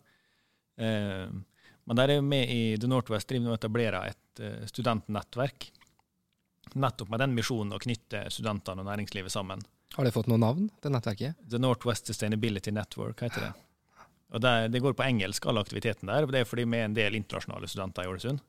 Eh, 0.86 1.40
men 1.88 1.98
der 1.98 2.14
er 2.14 2.24
vi 2.24 2.40
i 2.42 2.62
The 2.80 2.90
Northwest 2.90 3.28
driver 3.30 3.48
nå 3.48 3.54
og 3.54 3.58
etablerer 3.58 4.12
et 4.12 4.42
studentnettverk 4.70 5.70
nettopp 6.78 7.10
med 7.10 7.20
den 7.20 7.34
misjonen 7.36 7.74
å 7.74 7.80
knytte 7.82 8.24
studentene 8.32 8.84
og 8.84 8.88
næringslivet 8.88 9.34
sammen. 9.34 9.62
Har 9.96 10.06
det 10.06 10.14
fått 10.14 10.28
noe 10.30 10.40
navn, 10.40 10.70
det 10.80 10.92
nettverket? 10.92 11.42
The 11.50 11.60
Northwest 11.60 12.08
Sustainability 12.08 12.72
Network 12.72 13.20
heter 13.26 13.48
det. 13.48 13.52
Og 14.32 14.40
det, 14.40 14.52
det 14.72 14.80
går 14.80 14.94
på 14.96 15.04
engelsk, 15.04 15.46
all 15.46 15.60
aktiviteten 15.60 16.08
der. 16.08 16.24
og 16.24 16.32
Det 16.32 16.40
er 16.40 16.48
fordi 16.48 16.64
vi 16.64 16.80
er 16.80 16.88
en 16.88 16.96
del 16.96 17.18
internasjonale 17.18 17.68
studenter 17.68 18.06
i 18.06 18.08
Ålesund. 18.08 18.40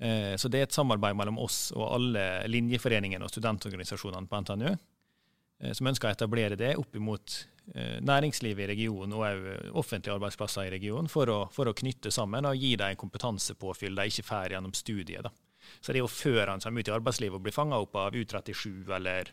Eh, 0.00 0.34
så 0.40 0.48
det 0.48 0.62
er 0.62 0.70
et 0.70 0.74
samarbeid 0.74 1.18
mellom 1.18 1.40
oss 1.42 1.66
og 1.76 1.84
alle 1.98 2.24
linjeforeningene 2.48 3.26
og 3.26 3.32
studentorganisasjonene 3.34 4.30
på 4.30 4.40
NTNU, 4.40 4.70
eh, 4.72 5.74
som 5.76 5.90
ønsker 5.92 6.08
å 6.08 6.16
etablere 6.16 6.56
det 6.56 6.72
opp 6.80 6.96
imot 6.96 7.36
næringslivet 7.72 8.64
i 8.64 8.68
regionen 8.72 9.14
og 9.14 9.22
òg 9.24 9.76
offentlige 9.78 10.16
arbeidsplasser 10.16 10.66
i 10.66 10.72
regionen, 10.74 11.08
for 11.08 11.30
å, 11.30 11.38
for 11.54 11.70
å, 11.70 11.74
knytte 11.78 12.10
sammen 12.12 12.48
og 12.48 12.58
gi 12.58 12.74
dem 12.80 12.98
kompetansepåfyll 12.98 13.96
de 13.96 14.08
ikke 14.10 14.26
får 14.26 14.56
gjennom 14.56 14.74
studiet. 14.76 15.22
da. 15.28 15.32
Så 15.80 15.92
det 15.92 16.00
er 16.00 16.04
jo 16.04 16.10
før 16.10 16.52
han 16.52 16.62
kommer 16.62 16.82
ut 16.82 16.90
i 16.90 16.94
arbeidslivet 16.94 17.38
og 17.38 17.44
blir 17.46 17.54
fanga 17.54 17.80
opp 17.82 17.96
av 17.98 18.16
U37 18.18 18.90
eller 18.96 19.30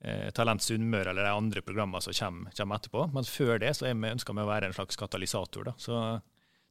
eh, 0.00 0.28
Talent 0.36 0.64
Sunnmøre 0.64 1.12
eller 1.12 1.28
de 1.28 1.34
andre 1.34 1.62
programmene 1.64 2.04
som 2.04 2.16
kommer, 2.16 2.54
kommer, 2.56 2.80
etterpå. 2.80 3.08
Men 3.14 3.28
før 3.28 3.60
det 3.62 3.74
så 3.78 3.90
vi 3.90 4.12
ønska 4.12 4.34
å 4.34 4.48
være 4.48 4.70
en 4.70 4.76
slags 4.76 5.00
katalysator. 5.00 5.70
Da. 5.70 5.76
Så 5.80 6.00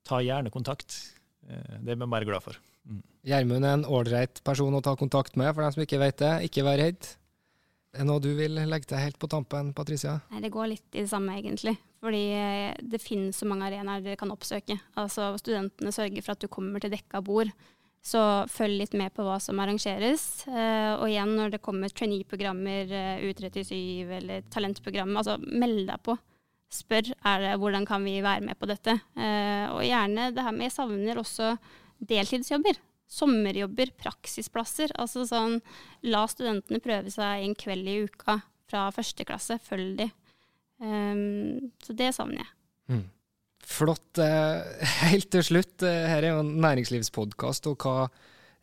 ta 0.06 0.22
gjerne 0.24 0.54
kontakt. 0.54 0.98
Eh, 1.48 1.78
det 1.82 1.96
er 1.96 2.02
vi 2.02 2.10
bare 2.18 2.28
glad 2.28 2.46
for. 2.46 2.60
Mm. 2.86 3.04
Gjermund 3.26 3.66
er 3.66 3.78
en 3.80 3.88
ålreit 3.90 4.42
person 4.46 4.78
å 4.78 4.84
ta 4.86 4.96
kontakt 5.00 5.38
med, 5.40 5.54
for 5.54 5.66
dem 5.66 5.78
som 5.78 5.86
ikke 5.86 6.02
vet 6.02 6.20
det. 6.22 6.34
Ikke 6.50 6.66
vær 6.68 6.82
redd. 6.82 7.14
Er 7.96 8.04
det 8.04 8.10
noe 8.10 8.20
du 8.20 8.34
vil 8.36 8.58
legge 8.68 8.90
til 8.90 9.00
helt 9.00 9.16
på 9.22 9.30
tampen, 9.32 9.72
Patricia? 9.76 10.18
Nei, 10.34 10.42
Det 10.44 10.52
går 10.52 10.68
litt 10.74 10.98
i 10.98 11.06
det 11.06 11.12
samme, 11.12 11.38
egentlig. 11.40 11.78
Fordi 12.04 12.24
eh, 12.36 12.76
det 12.84 13.00
finnes 13.00 13.40
så 13.40 13.48
mange 13.48 13.70
arenaer 13.70 14.04
dere 14.04 14.20
kan 14.20 14.34
oppsøke. 14.34 14.76
Altså 15.00 15.32
Studentene 15.40 15.94
sørger 15.96 16.26
for 16.26 16.36
at 16.36 16.44
du 16.44 16.52
kommer 16.52 16.84
til 16.84 16.92
dekka 16.92 17.24
bord. 17.24 17.54
Så 18.06 18.20
følg 18.52 18.82
litt 18.82 18.94
med 19.00 19.16
på 19.16 19.24
hva 19.26 19.40
som 19.42 19.58
arrangeres. 19.64 20.44
Uh, 20.46 21.00
og 21.00 21.08
igjen, 21.08 21.32
når 21.40 21.56
det 21.56 21.62
kommer 21.66 21.90
trainee-programmer, 21.90 22.92
uh, 22.92 23.24
U37 23.26 24.12
eller 24.20 24.44
talentprogram, 24.54 25.16
altså 25.18 25.40
meld 25.42 25.88
deg 25.88 26.04
på. 26.06 26.14
Spør 26.76 27.10
er 27.16 27.42
det, 27.42 27.56
hvordan 27.64 27.88
kan 27.90 28.06
vi 28.06 28.20
være 28.22 28.44
med 28.46 28.60
på 28.60 28.68
dette. 28.68 28.98
Og 29.72 29.82
gjerne 29.86 30.28
det 30.36 30.44
her 30.44 30.54
med 30.54 30.66
Jeg 30.66 30.74
savner 30.76 31.22
også 31.22 31.54
deltidsjobber. 32.04 32.82
Sommerjobber, 33.12 33.92
praksisplasser. 34.02 34.94
Altså 35.00 35.26
sånn 35.30 35.60
La 36.10 36.26
studentene 36.30 36.82
prøve 36.84 37.14
seg 37.14 37.46
en 37.46 37.58
kveld 37.58 37.90
i 37.90 38.00
uka 38.08 38.40
fra 38.70 38.88
første 38.96 39.28
klasse. 39.28 39.60
Følg 39.62 40.00
de. 40.02 40.10
Um, 40.82 41.72
så 41.84 41.96
det 41.96 42.12
savner 42.18 42.44
jeg. 42.44 42.52
Mm. 42.92 43.06
Flott. 43.66 44.22
Eh, 44.22 44.86
helt 45.10 45.32
til 45.34 45.44
slutt, 45.46 45.82
eh, 45.86 46.06
her 46.10 46.24
er 46.24 46.36
jo 46.36 46.44
en 46.44 46.56
næringslivspodkast, 46.64 47.70
og 47.72 47.82
hva 47.82 48.08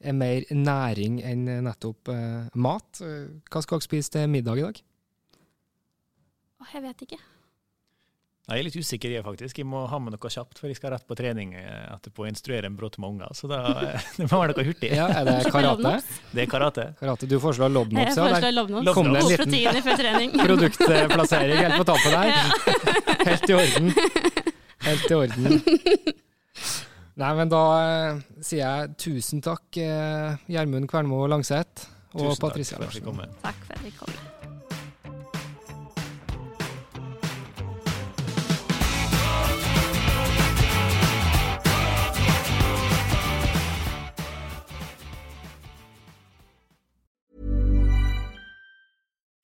er 0.02 0.16
mer 0.18 0.46
næring 0.50 1.20
enn 1.26 1.46
nettopp 1.66 2.10
eh, 2.10 2.48
mat? 2.54 3.02
Hva 3.02 3.62
skal 3.62 3.78
dere 3.78 3.88
spise 3.88 4.14
til 4.16 4.30
middag 4.30 4.62
i 4.62 4.66
dag? 4.68 4.82
Jeg 6.72 6.82
vet 6.86 7.02
ikke. 7.04 7.18
Jeg 8.50 8.58
er 8.58 8.66
litt 8.66 8.74
usikker, 8.74 9.12
jeg 9.14 9.22
faktisk. 9.22 9.58
Jeg 9.62 9.66
må 9.70 9.84
ha 9.86 9.98
med 10.02 10.16
noe 10.16 10.30
kjapt, 10.34 10.58
for 10.58 10.66
jeg 10.66 10.76
skal 10.76 10.90
rett 10.96 11.04
på 11.06 11.14
trening 11.16 11.52
etterpå 11.54 12.24
og 12.24 12.28
instruere 12.32 12.66
en 12.66 12.74
brått 12.76 12.98
med 12.98 13.12
unger. 13.14 13.36
Så 13.38 13.46
da 13.50 13.60
det 14.18 14.26
må 14.26 14.40
være 14.40 14.56
noe 14.56 14.64
hurtig. 14.66 14.90
Ja, 14.90 15.06
Er 15.20 15.28
det 15.28 15.52
karate? 15.54 15.92
Det 16.32 16.42
er 16.42 16.50
karate. 16.50 16.86
karate. 16.98 17.28
Du 17.30 17.36
foreslår 17.42 17.70
lobnops? 17.70 18.10
Jeg 18.10 18.18
foreslår 18.18 18.56
lobnops. 18.56 18.90
Kom 18.98 19.12
det 19.14 19.22
en 19.22 19.30
liten 19.30 20.34
produktplassering 20.48 21.62
helt 21.62 21.78
på 21.78 21.86
tappen 21.92 22.18
her. 22.18 22.34
Helt 23.30 23.46
i 23.46 23.54
orden. 23.54 23.92
Helt 24.82 25.06
i 25.06 25.14
orden. 25.14 25.62
Nei, 27.22 27.30
men 27.38 27.50
da 27.52 27.62
eh, 27.78 28.20
sier 28.42 28.64
jeg 28.64 28.94
tusen 29.06 29.42
takk, 29.44 29.68
eh, 29.78 30.34
Gjermund 30.50 30.90
Kvernmo 30.90 31.22
Langseth 31.30 31.86
og 32.18 32.34
Patricia 32.42 32.82
Larsen. 32.82 33.06
Takk 33.44 33.66
for 33.68 33.78
at 33.78 33.86
vi 33.86 33.94
kom. 34.00 34.22